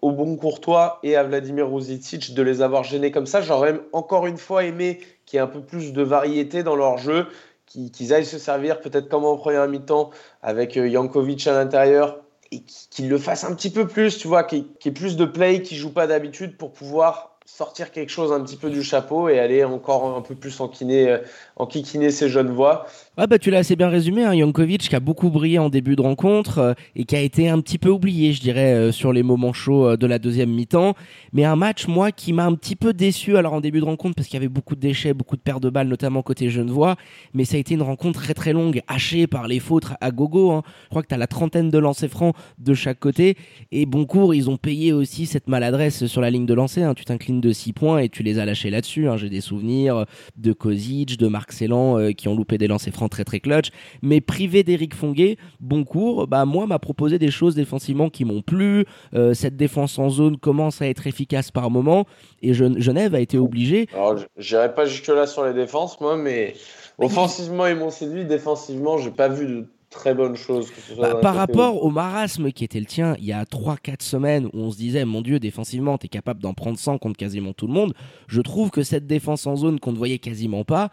au 0.00 0.12
bon 0.12 0.36
Courtois 0.36 1.00
et 1.02 1.16
à 1.16 1.24
Vladimir 1.24 1.70
Ruzicic 1.70 2.34
de 2.34 2.42
les 2.42 2.62
avoir 2.62 2.84
gênés 2.84 3.10
comme 3.10 3.26
ça. 3.26 3.42
J'aurais 3.42 3.80
encore 3.92 4.26
une 4.26 4.36
fois 4.36 4.64
aimé 4.64 5.00
qu'il 5.26 5.36
y 5.36 5.40
ait 5.40 5.42
un 5.42 5.48
peu 5.48 5.60
plus 5.60 5.92
de 5.92 6.02
variété 6.02 6.62
dans 6.62 6.76
leur 6.76 6.98
jeu, 6.98 7.26
qu'ils 7.66 8.14
aillent 8.14 8.24
se 8.24 8.38
servir 8.38 8.80
peut-être 8.80 9.08
comme 9.08 9.24
en 9.24 9.36
première 9.36 9.66
mi-temps 9.66 10.10
avec 10.42 10.76
euh, 10.76 10.90
Jankovic 10.90 11.46
à 11.46 11.52
l'intérieur 11.52 12.18
et 12.50 12.62
qu'ils 12.90 13.08
le 13.08 13.18
fassent 13.18 13.44
un 13.44 13.54
petit 13.54 13.70
peu 13.70 13.86
plus, 13.86 14.18
tu 14.18 14.28
vois, 14.28 14.44
qu'il 14.44 14.58
y 14.84 14.88
ait 14.88 14.92
plus 14.92 15.16
de 15.16 15.24
play 15.24 15.62
qu'ils 15.62 15.76
jouent 15.76 15.92
pas 15.92 16.06
d'habitude 16.06 16.56
pour 16.56 16.72
pouvoir 16.72 17.37
sortir 17.56 17.90
quelque 17.90 18.10
chose 18.10 18.30
un 18.30 18.40
petit 18.42 18.56
peu 18.56 18.68
du 18.68 18.82
chapeau 18.82 19.30
et 19.30 19.38
aller 19.38 19.64
encore 19.64 20.14
un 20.16 20.20
peu 20.20 20.34
plus 20.34 20.60
enquiner, 20.60 21.08
euh, 21.08 21.18
enquiquiner 21.56 22.10
ces 22.10 22.28
jeunes 22.28 22.50
voix. 22.50 22.86
Ah 23.16 23.26
bah 23.26 23.38
tu 23.38 23.50
l'as 23.50 23.58
assez 23.58 23.74
bien 23.74 23.88
résumé, 23.88 24.22
hein, 24.22 24.38
Jankovic 24.38 24.82
qui 24.88 24.94
a 24.94 25.00
beaucoup 25.00 25.30
brillé 25.30 25.58
en 25.58 25.70
début 25.70 25.96
de 25.96 26.02
rencontre 26.02 26.58
euh, 26.58 26.74
et 26.94 27.04
qui 27.04 27.16
a 27.16 27.20
été 27.20 27.48
un 27.48 27.60
petit 27.60 27.78
peu 27.78 27.88
oublié, 27.88 28.34
je 28.34 28.42
dirais, 28.42 28.74
euh, 28.74 28.92
sur 28.92 29.14
les 29.14 29.22
moments 29.22 29.54
chauds 29.54 29.96
de 29.96 30.06
la 30.06 30.18
deuxième 30.18 30.50
mi-temps. 30.50 30.94
Mais 31.32 31.44
un 31.44 31.56
match, 31.56 31.88
moi, 31.88 32.12
qui 32.12 32.34
m'a 32.34 32.44
un 32.44 32.54
petit 32.54 32.76
peu 32.76 32.92
déçu 32.92 33.38
alors 33.38 33.54
en 33.54 33.62
début 33.62 33.80
de 33.80 33.86
rencontre 33.86 34.14
parce 34.14 34.28
qu'il 34.28 34.36
y 34.36 34.42
avait 34.42 34.48
beaucoup 34.48 34.76
de 34.76 34.80
déchets, 34.80 35.14
beaucoup 35.14 35.36
de 35.36 35.42
pertes 35.42 35.62
de 35.62 35.70
balles, 35.70 35.88
notamment 35.88 36.22
côté 36.22 36.50
Genevois. 36.50 36.96
Mais 37.32 37.46
ça 37.46 37.56
a 37.56 37.58
été 37.58 37.74
une 37.74 37.82
rencontre 37.82 38.20
très 38.20 38.34
très 38.34 38.52
longue, 38.52 38.82
hachée 38.88 39.26
par 39.26 39.48
les 39.48 39.58
fautes 39.58 39.86
à 40.02 40.10
gogo. 40.10 40.52
Hein. 40.52 40.62
Je 40.84 40.90
crois 40.90 41.02
que 41.02 41.08
tu 41.08 41.14
as 41.14 41.18
la 41.18 41.26
trentaine 41.26 41.70
de 41.70 41.78
lancers 41.78 42.10
francs 42.10 42.36
de 42.58 42.74
chaque 42.74 43.00
côté. 43.00 43.36
Et 43.72 43.86
Boncourt, 43.86 44.34
ils 44.34 44.50
ont 44.50 44.58
payé 44.58 44.92
aussi 44.92 45.24
cette 45.24 45.48
maladresse 45.48 46.06
sur 46.06 46.20
la 46.20 46.30
ligne 46.30 46.46
de 46.46 46.54
lancer. 46.54 46.82
Hein. 46.82 46.92
Tu 46.94 47.06
t'inclines 47.06 47.37
de 47.40 47.52
6 47.52 47.72
points 47.72 47.98
et 47.98 48.08
tu 48.08 48.22
les 48.22 48.38
as 48.38 48.44
lâchés 48.44 48.70
là-dessus. 48.70 49.08
Hein. 49.08 49.16
J'ai 49.16 49.28
des 49.28 49.40
souvenirs 49.40 50.04
de 50.36 50.52
Kozic, 50.52 51.18
de 51.18 51.28
Marc 51.28 51.52
Celan 51.52 51.98
euh, 51.98 52.12
qui 52.12 52.28
ont 52.28 52.34
loupé 52.34 52.58
des 52.58 52.66
lancers 52.66 52.92
francs 52.92 53.10
très 53.10 53.24
très 53.24 53.40
clutch. 53.40 53.70
Mais 54.02 54.20
privé 54.20 54.62
d'Eric 54.62 54.94
Fonguet, 54.94 55.36
bon 55.60 55.84
cours, 55.84 56.26
bah 56.26 56.44
moi 56.44 56.66
m'a 56.66 56.78
proposé 56.78 57.18
des 57.18 57.30
choses 57.30 57.54
défensivement 57.54 58.10
qui 58.10 58.24
m'ont 58.24 58.42
plu. 58.42 58.84
Euh, 59.14 59.34
cette 59.34 59.56
défense 59.56 59.98
en 59.98 60.10
zone 60.10 60.36
commence 60.36 60.82
à 60.82 60.88
être 60.88 61.06
efficace 61.06 61.50
par 61.50 61.70
moment 61.70 62.06
et 62.42 62.54
Genève 62.54 63.14
a 63.14 63.20
été 63.20 63.38
obligé. 63.38 63.88
Alors 63.94 64.16
j'irai 64.36 64.74
pas 64.74 64.84
jusque 64.84 65.08
là 65.08 65.26
sur 65.26 65.44
les 65.44 65.54
défenses 65.54 66.00
moi, 66.00 66.16
mais 66.16 66.54
offensivement 66.98 67.66
ils 67.66 67.76
m'ont 67.76 67.90
séduit, 67.90 68.24
défensivement 68.24 68.98
j'ai 68.98 69.10
pas 69.10 69.28
vu 69.28 69.46
de 69.46 69.66
très 69.90 70.14
bonne 70.14 70.36
chose. 70.36 70.70
Bah, 70.98 71.16
par 71.16 71.34
rapport 71.34 71.82
au 71.82 71.90
marasme 71.90 72.52
qui 72.52 72.64
était 72.64 72.80
le 72.80 72.86
tien 72.86 73.16
il 73.18 73.24
y 73.24 73.32
a 73.32 73.44
3-4 73.44 74.02
semaines 74.02 74.46
où 74.46 74.60
on 74.60 74.70
se 74.70 74.76
disait, 74.76 75.04
mon 75.04 75.22
Dieu, 75.22 75.38
défensivement, 75.38 75.98
tu 75.98 76.06
es 76.06 76.08
capable 76.08 76.40
d'en 76.40 76.54
prendre 76.54 76.78
100 76.78 76.98
contre 76.98 77.16
quasiment 77.16 77.52
tout 77.52 77.66
le 77.66 77.72
monde, 77.72 77.94
je 78.26 78.40
trouve 78.40 78.70
que 78.70 78.82
cette 78.82 79.06
défense 79.06 79.46
en 79.46 79.56
zone 79.56 79.80
qu'on 79.80 79.92
ne 79.92 79.98
voyait 79.98 80.18
quasiment 80.18 80.64
pas, 80.64 80.90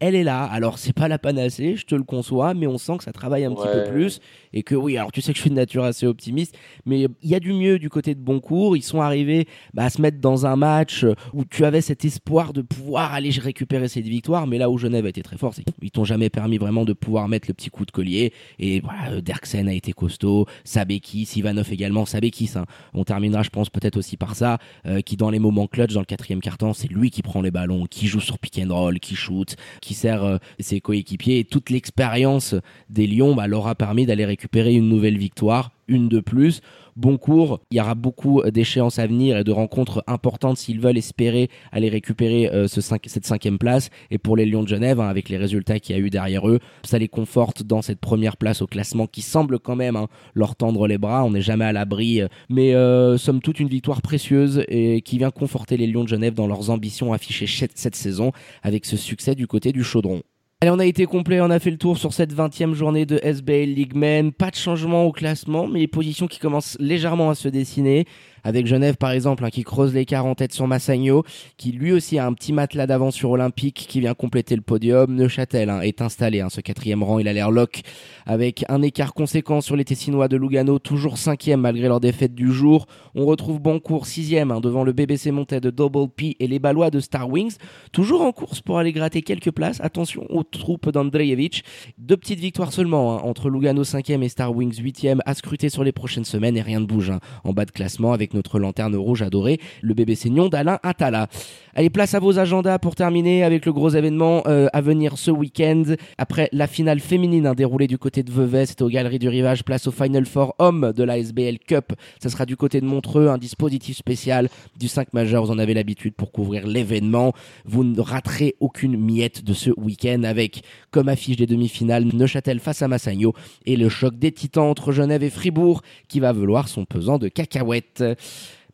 elle 0.00 0.14
est 0.14 0.24
là. 0.24 0.44
Alors, 0.44 0.78
c'est 0.78 0.92
pas 0.92 1.08
la 1.08 1.18
panacée, 1.18 1.76
je 1.76 1.84
te 1.84 1.94
le 1.94 2.04
conçois, 2.04 2.54
mais 2.54 2.66
on 2.66 2.78
sent 2.78 2.98
que 2.98 3.04
ça 3.04 3.12
travaille 3.12 3.44
un 3.44 3.52
petit 3.52 3.68
peu 3.72 3.84
plus. 3.90 4.20
Et 4.52 4.62
que 4.62 4.74
oui, 4.74 4.96
alors 4.96 5.12
tu 5.12 5.20
sais 5.20 5.32
que 5.32 5.36
je 5.36 5.42
suis 5.42 5.50
de 5.50 5.56
nature 5.56 5.84
assez 5.84 6.06
optimiste, 6.06 6.56
mais 6.86 7.06
il 7.22 7.30
y 7.30 7.34
a 7.34 7.40
du 7.40 7.52
mieux 7.52 7.78
du 7.78 7.90
côté 7.90 8.14
de 8.14 8.20
Boncourt. 8.20 8.76
Ils 8.76 8.82
sont 8.82 9.00
arrivés 9.00 9.46
bah, 9.74 9.84
à 9.84 9.90
se 9.90 10.00
mettre 10.00 10.18
dans 10.18 10.46
un 10.46 10.56
match 10.56 11.04
où 11.32 11.44
tu 11.44 11.64
avais 11.64 11.80
cet 11.80 12.04
espoir 12.04 12.52
de 12.52 12.62
pouvoir 12.62 13.12
aller 13.12 13.30
récupérer 13.30 13.88
cette 13.88 14.06
victoire, 14.06 14.46
mais 14.46 14.58
là 14.58 14.70
où 14.70 14.78
Genève 14.78 15.06
a 15.06 15.08
été 15.08 15.22
très 15.22 15.36
fort, 15.36 15.54
c'est 15.54 15.64
qu'ils 15.64 15.90
t'ont 15.90 16.04
jamais 16.04 16.30
permis 16.30 16.58
vraiment 16.58 16.84
de 16.84 16.92
pouvoir 16.92 17.28
mettre 17.28 17.48
le 17.48 17.54
petit 17.54 17.70
coup 17.70 17.84
de 17.84 17.90
collier. 17.90 18.32
Et 18.58 18.80
voilà, 18.80 19.20
Derksen 19.20 19.68
a 19.68 19.74
été 19.74 19.92
costaud, 19.92 20.46
Sabekis, 20.64 21.28
Ivanov 21.36 21.72
également, 21.72 22.06
Sabekis. 22.06 22.52
Hein. 22.56 22.64
On 22.94 23.04
terminera, 23.04 23.42
je 23.42 23.50
pense, 23.50 23.68
peut-être 23.68 23.96
aussi 23.96 24.16
par 24.16 24.34
ça, 24.34 24.58
euh, 24.86 25.00
qui 25.00 25.16
dans 25.16 25.30
les 25.30 25.38
moments 25.38 25.66
clutch, 25.66 25.92
dans 25.92 26.00
le 26.00 26.06
quatrième 26.06 26.40
quart-temps, 26.40 26.72
c'est 26.72 26.88
lui 26.88 27.10
qui 27.10 27.22
prend 27.22 27.42
les 27.42 27.50
ballons, 27.50 27.86
qui 27.86 28.06
joue 28.06 28.20
sur 28.20 28.38
pick 28.38 28.60
and 28.64 28.74
roll, 28.74 28.98
qui 29.00 29.14
shoot, 29.14 29.56
qui 29.80 29.87
sert 29.94 30.24
euh, 30.24 30.38
ses 30.58 30.80
coéquipiers. 30.80 31.38
Et 31.38 31.44
toute 31.44 31.70
l'expérience 31.70 32.54
des 32.88 33.06
Lions 33.06 33.34
bah, 33.34 33.46
leur 33.46 33.66
a 33.66 33.74
permis 33.74 34.06
d'aller 34.06 34.24
récupérer 34.24 34.74
une 34.74 34.88
nouvelle 34.88 35.18
victoire, 35.18 35.70
une 35.88 36.08
de 36.08 36.20
plus. 36.20 36.60
Bon 36.96 37.16
cours, 37.16 37.60
il 37.70 37.76
y 37.76 37.80
aura 37.80 37.94
beaucoup 37.94 38.42
d'échéances 38.42 38.98
à 38.98 39.06
venir 39.06 39.38
et 39.38 39.44
de 39.44 39.52
rencontres 39.52 40.02
importantes 40.08 40.58
s'ils 40.58 40.80
veulent 40.80 40.98
espérer 40.98 41.48
aller 41.70 41.88
récupérer 41.88 42.48
euh, 42.48 42.66
ce 42.66 42.80
cette 42.80 43.24
cinquième 43.24 43.58
place. 43.58 43.90
Et 44.10 44.18
pour 44.18 44.36
les 44.36 44.46
Lions 44.46 44.62
de 44.62 44.68
Genève, 44.68 45.00
hein, 45.00 45.08
avec 45.08 45.28
les 45.28 45.36
résultats 45.36 45.78
qu'il 45.78 45.96
y 45.96 45.98
a 45.98 46.02
eu 46.02 46.10
derrière 46.10 46.48
eux, 46.48 46.58
ça 46.84 46.98
les 46.98 47.06
conforte 47.06 47.62
dans 47.62 47.82
cette 47.82 48.00
première 48.00 48.36
place 48.36 48.62
au 48.62 48.66
classement 48.66 49.06
qui 49.06 49.22
semble 49.22 49.58
quand 49.58 49.76
même 49.76 49.96
hein, 49.96 50.08
leur 50.34 50.56
tendre 50.56 50.88
les 50.88 50.98
bras. 50.98 51.24
On 51.24 51.30
n'est 51.30 51.40
jamais 51.40 51.64
à 51.64 51.72
l'abri, 51.72 52.20
mais 52.48 52.74
euh, 52.74 53.16
somme 53.16 53.40
toute 53.40 53.60
une 53.60 53.68
victoire 53.68 54.02
précieuse 54.02 54.64
et 54.68 55.00
qui 55.02 55.18
vient 55.18 55.30
conforter 55.30 55.76
les 55.76 55.86
Lions 55.86 56.04
de 56.04 56.08
Genève 56.08 56.34
dans 56.34 56.46
leurs 56.46 56.70
ambitions 56.70 57.12
affichées 57.12 57.46
cette 57.46 57.96
saison 57.96 58.32
avec 58.62 58.84
ce 58.84 58.96
succès 58.96 59.34
du 59.34 59.46
côté 59.46 59.72
du 59.72 59.84
chaudron. 59.84 60.22
Allez, 60.60 60.72
on 60.72 60.80
a 60.80 60.86
été 60.86 61.06
complet, 61.06 61.40
on 61.40 61.50
a 61.50 61.60
fait 61.60 61.70
le 61.70 61.78
tour 61.78 61.98
sur 61.98 62.12
cette 62.12 62.34
20e 62.34 62.74
journée 62.74 63.06
de 63.06 63.20
SBL 63.22 63.72
League 63.72 63.94
Men. 63.94 64.32
Pas 64.32 64.50
de 64.50 64.56
changement 64.56 65.04
au 65.04 65.12
classement, 65.12 65.68
mais 65.68 65.78
les 65.78 65.86
positions 65.86 66.26
qui 66.26 66.40
commencent 66.40 66.76
légèrement 66.80 67.30
à 67.30 67.36
se 67.36 67.46
dessiner. 67.46 68.06
Avec 68.44 68.66
Genève 68.66 68.96
par 68.96 69.10
exemple 69.10 69.44
hein, 69.44 69.50
qui 69.50 69.64
creuse 69.64 69.94
l'écart 69.94 70.26
en 70.26 70.34
tête 70.34 70.52
sur 70.52 70.66
Massagno, 70.66 71.24
qui 71.56 71.72
lui 71.72 71.92
aussi 71.92 72.18
a 72.18 72.26
un 72.26 72.32
petit 72.32 72.52
matelas 72.52 72.86
d'avance 72.86 73.14
sur 73.14 73.30
Olympique 73.30 73.86
qui 73.88 74.00
vient 74.00 74.14
compléter 74.14 74.56
le 74.56 74.62
podium. 74.62 75.14
Neuchâtel 75.14 75.70
hein, 75.70 75.80
est 75.80 76.02
installé, 76.02 76.40
hein, 76.40 76.48
ce 76.48 76.60
quatrième 76.60 77.02
rang, 77.02 77.18
il 77.18 77.28
a 77.28 77.32
l'air 77.32 77.50
lock 77.50 77.82
avec 78.26 78.64
un 78.68 78.82
écart 78.82 79.14
conséquent 79.14 79.60
sur 79.60 79.76
les 79.76 79.84
Tessinois 79.84 80.28
de 80.28 80.36
Lugano, 80.36 80.78
toujours 80.78 81.18
cinquième 81.18 81.60
malgré 81.60 81.88
leur 81.88 82.00
défaite 82.00 82.34
du 82.34 82.52
jour. 82.52 82.86
On 83.14 83.24
retrouve 83.24 83.60
Boncourt 83.60 84.06
sixième 84.06 84.58
devant 84.60 84.84
le 84.84 84.92
BBC 84.92 85.30
Montais 85.30 85.60
de 85.60 85.70
Double 85.70 86.08
P 86.08 86.36
et 86.38 86.46
les 86.46 86.58
Balois 86.58 86.90
de 86.90 87.00
Star 87.00 87.28
Wings, 87.28 87.56
toujours 87.92 88.22
en 88.22 88.32
course 88.32 88.60
pour 88.60 88.78
aller 88.78 88.92
gratter 88.92 89.22
quelques 89.22 89.50
places. 89.50 89.80
Attention 89.80 90.26
aux 90.28 90.42
troupes 90.42 90.90
d'Andrejevic. 90.90 91.64
Deux 91.98 92.16
petites 92.16 92.40
victoires 92.40 92.72
seulement 92.72 93.26
entre 93.26 93.48
Lugano 93.48 93.82
5e 93.82 94.22
et 94.22 94.28
Star 94.28 94.54
Wings 94.54 94.80
8e 94.80 95.18
à 95.24 95.34
scruter 95.34 95.68
sur 95.68 95.84
les 95.84 95.92
prochaines 95.92 96.24
semaines 96.24 96.56
et 96.56 96.62
rien 96.62 96.80
ne 96.80 96.86
bouge 96.86 97.12
en 97.44 97.52
bas 97.52 97.64
de 97.64 97.70
classement 97.70 98.12
avec 98.12 98.27
notre 98.34 98.58
lanterne 98.58 98.96
rouge 98.96 99.22
adorée, 99.22 99.58
le 99.82 99.94
BBC 99.94 100.30
Nyon 100.30 100.48
d'Alain 100.48 100.78
Atala. 100.82 101.28
Allez, 101.74 101.90
place 101.90 102.14
à 102.14 102.18
vos 102.18 102.40
agendas 102.40 102.78
pour 102.80 102.96
terminer 102.96 103.44
avec 103.44 103.64
le 103.64 103.72
gros 103.72 103.90
événement 103.90 104.42
euh, 104.46 104.66
à 104.72 104.80
venir 104.80 105.16
ce 105.16 105.30
week-end. 105.30 105.84
Après 106.16 106.48
la 106.52 106.66
finale 106.66 106.98
féminine 106.98 107.46
hein, 107.46 107.54
déroulée 107.54 107.86
du 107.86 107.98
côté 107.98 108.24
de 108.24 108.32
Vevey, 108.32 108.66
c'était 108.66 108.82
aux 108.82 108.88
Galeries 108.88 109.20
du 109.20 109.28
Rivage, 109.28 109.62
place 109.62 109.86
au 109.86 109.92
Final 109.92 110.26
Four 110.26 110.56
Homme 110.58 110.92
de 110.92 111.04
la 111.04 111.18
SBL 111.18 111.58
Cup. 111.60 111.92
Ça 112.20 112.30
sera 112.30 112.46
du 112.46 112.56
côté 112.56 112.80
de 112.80 112.86
Montreux, 112.86 113.28
un 113.28 113.38
dispositif 113.38 113.96
spécial 113.96 114.48
du 114.76 114.88
5 114.88 115.12
majeur. 115.12 115.44
Vous 115.44 115.52
en 115.52 115.58
avez 115.58 115.72
l'habitude 115.72 116.14
pour 116.14 116.32
couvrir 116.32 116.66
l'événement. 116.66 117.32
Vous 117.64 117.84
ne 117.84 118.00
raterez 118.00 118.56
aucune 118.58 118.96
miette 118.96 119.44
de 119.44 119.52
ce 119.52 119.70
week-end 119.76 120.24
avec 120.24 120.62
comme 120.90 121.08
affiche 121.08 121.36
des 121.36 121.46
demi-finales 121.46 122.04
Neuchâtel 122.12 122.58
face 122.58 122.82
à 122.82 122.88
Massagno 122.88 123.34
et 123.66 123.76
le 123.76 123.88
choc 123.88 124.18
des 124.18 124.32
titans 124.32 124.64
entre 124.64 124.90
Genève 124.90 125.22
et 125.22 125.30
Fribourg 125.30 125.82
qui 126.08 126.18
va 126.18 126.32
vouloir 126.32 126.68
son 126.68 126.84
pesant 126.84 127.18
de 127.18 127.28
cacahuètes. 127.28 128.02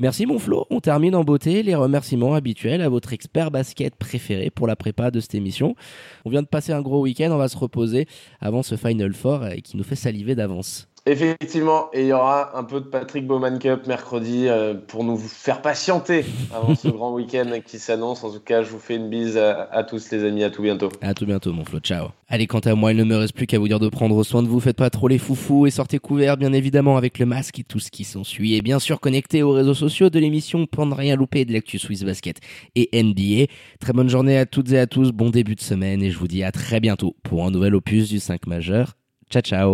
Merci 0.00 0.26
mon 0.26 0.40
Flo, 0.40 0.66
on 0.70 0.80
termine 0.80 1.14
en 1.14 1.22
beauté 1.22 1.62
les 1.62 1.76
remerciements 1.76 2.34
habituels 2.34 2.82
à 2.82 2.88
votre 2.88 3.12
expert 3.12 3.52
basket 3.52 3.94
préféré 3.94 4.50
pour 4.50 4.66
la 4.66 4.74
prépa 4.74 5.12
de 5.12 5.20
cette 5.20 5.36
émission. 5.36 5.76
On 6.24 6.30
vient 6.30 6.42
de 6.42 6.48
passer 6.48 6.72
un 6.72 6.82
gros 6.82 7.00
week-end, 7.00 7.30
on 7.30 7.38
va 7.38 7.48
se 7.48 7.56
reposer 7.56 8.08
avant 8.40 8.64
ce 8.64 8.76
Final 8.76 9.12
Four 9.12 9.44
qui 9.62 9.76
nous 9.76 9.84
fait 9.84 9.94
saliver 9.94 10.34
d'avance. 10.34 10.88
Effectivement, 11.06 11.90
et 11.92 12.00
il 12.00 12.06
y 12.06 12.12
aura 12.14 12.58
un 12.58 12.64
peu 12.64 12.80
de 12.80 12.86
Patrick 12.86 13.26
Bowman 13.26 13.58
Cup 13.58 13.86
mercredi 13.86 14.48
euh, 14.48 14.72
pour 14.72 15.04
nous 15.04 15.18
faire 15.18 15.60
patienter 15.60 16.24
avant 16.50 16.74
ce 16.74 16.88
grand 16.88 17.12
week-end 17.12 17.50
qui 17.62 17.78
s'annonce. 17.78 18.24
En 18.24 18.32
tout 18.32 18.40
cas, 18.40 18.62
je 18.62 18.70
vous 18.70 18.78
fais 18.78 18.96
une 18.96 19.10
bise 19.10 19.36
à, 19.36 19.84
tous 19.84 20.10
les 20.10 20.24
amis, 20.24 20.44
à 20.44 20.48
tout 20.48 20.62
bientôt. 20.62 20.88
À 21.02 21.12
tout 21.12 21.26
bientôt 21.26 21.52
mon 21.52 21.66
Flo, 21.66 21.78
ciao. 21.80 22.08
Allez, 22.26 22.46
quant 22.46 22.60
à 22.60 22.74
moi, 22.74 22.92
il 22.92 22.96
ne 22.96 23.04
me 23.04 23.16
reste 23.16 23.34
plus 23.34 23.46
qu'à 23.46 23.58
vous 23.58 23.68
dire 23.68 23.80
de 23.80 23.90
prendre 23.90 24.24
soin 24.24 24.42
de 24.42 24.48
vous, 24.48 24.60
faites 24.60 24.78
pas 24.78 24.88
trop 24.88 25.06
les 25.08 25.18
foufous 25.18 25.66
et 25.66 25.70
sortez 25.70 25.98
couverts 25.98 26.38
bien 26.38 26.54
évidemment 26.54 26.96
avec 26.96 27.18
le 27.18 27.26
masque 27.26 27.58
et 27.58 27.64
tout 27.64 27.80
ce 27.80 27.90
qui 27.90 28.04
s'ensuit. 28.04 28.54
Et 28.54 28.62
bien 28.62 28.78
sûr, 28.78 28.98
connectez 28.98 29.42
aux 29.42 29.52
réseaux 29.52 29.74
sociaux 29.74 30.08
de 30.08 30.18
l'émission 30.18 30.64
pour 30.64 30.86
ne 30.86 30.94
rien 30.94 31.16
louper 31.16 31.44
de 31.44 31.52
l'actu 31.52 31.78
Swiss 31.78 32.02
Basket 32.02 32.40
et 32.76 32.88
NBA. 33.02 33.52
Très 33.78 33.92
bonne 33.92 34.08
journée 34.08 34.38
à 34.38 34.46
toutes 34.46 34.72
et 34.72 34.78
à 34.78 34.86
tous, 34.86 35.12
bon 35.12 35.28
début 35.28 35.54
de 35.54 35.60
semaine 35.60 36.02
et 36.02 36.10
je 36.10 36.18
vous 36.18 36.28
dis 36.28 36.42
à 36.42 36.50
très 36.50 36.80
bientôt 36.80 37.14
pour 37.22 37.44
un 37.44 37.50
nouvel 37.50 37.74
opus 37.74 38.08
du 38.08 38.20
5 38.20 38.46
majeur. 38.46 38.94
Ciao 39.30 39.42
ciao 39.42 39.72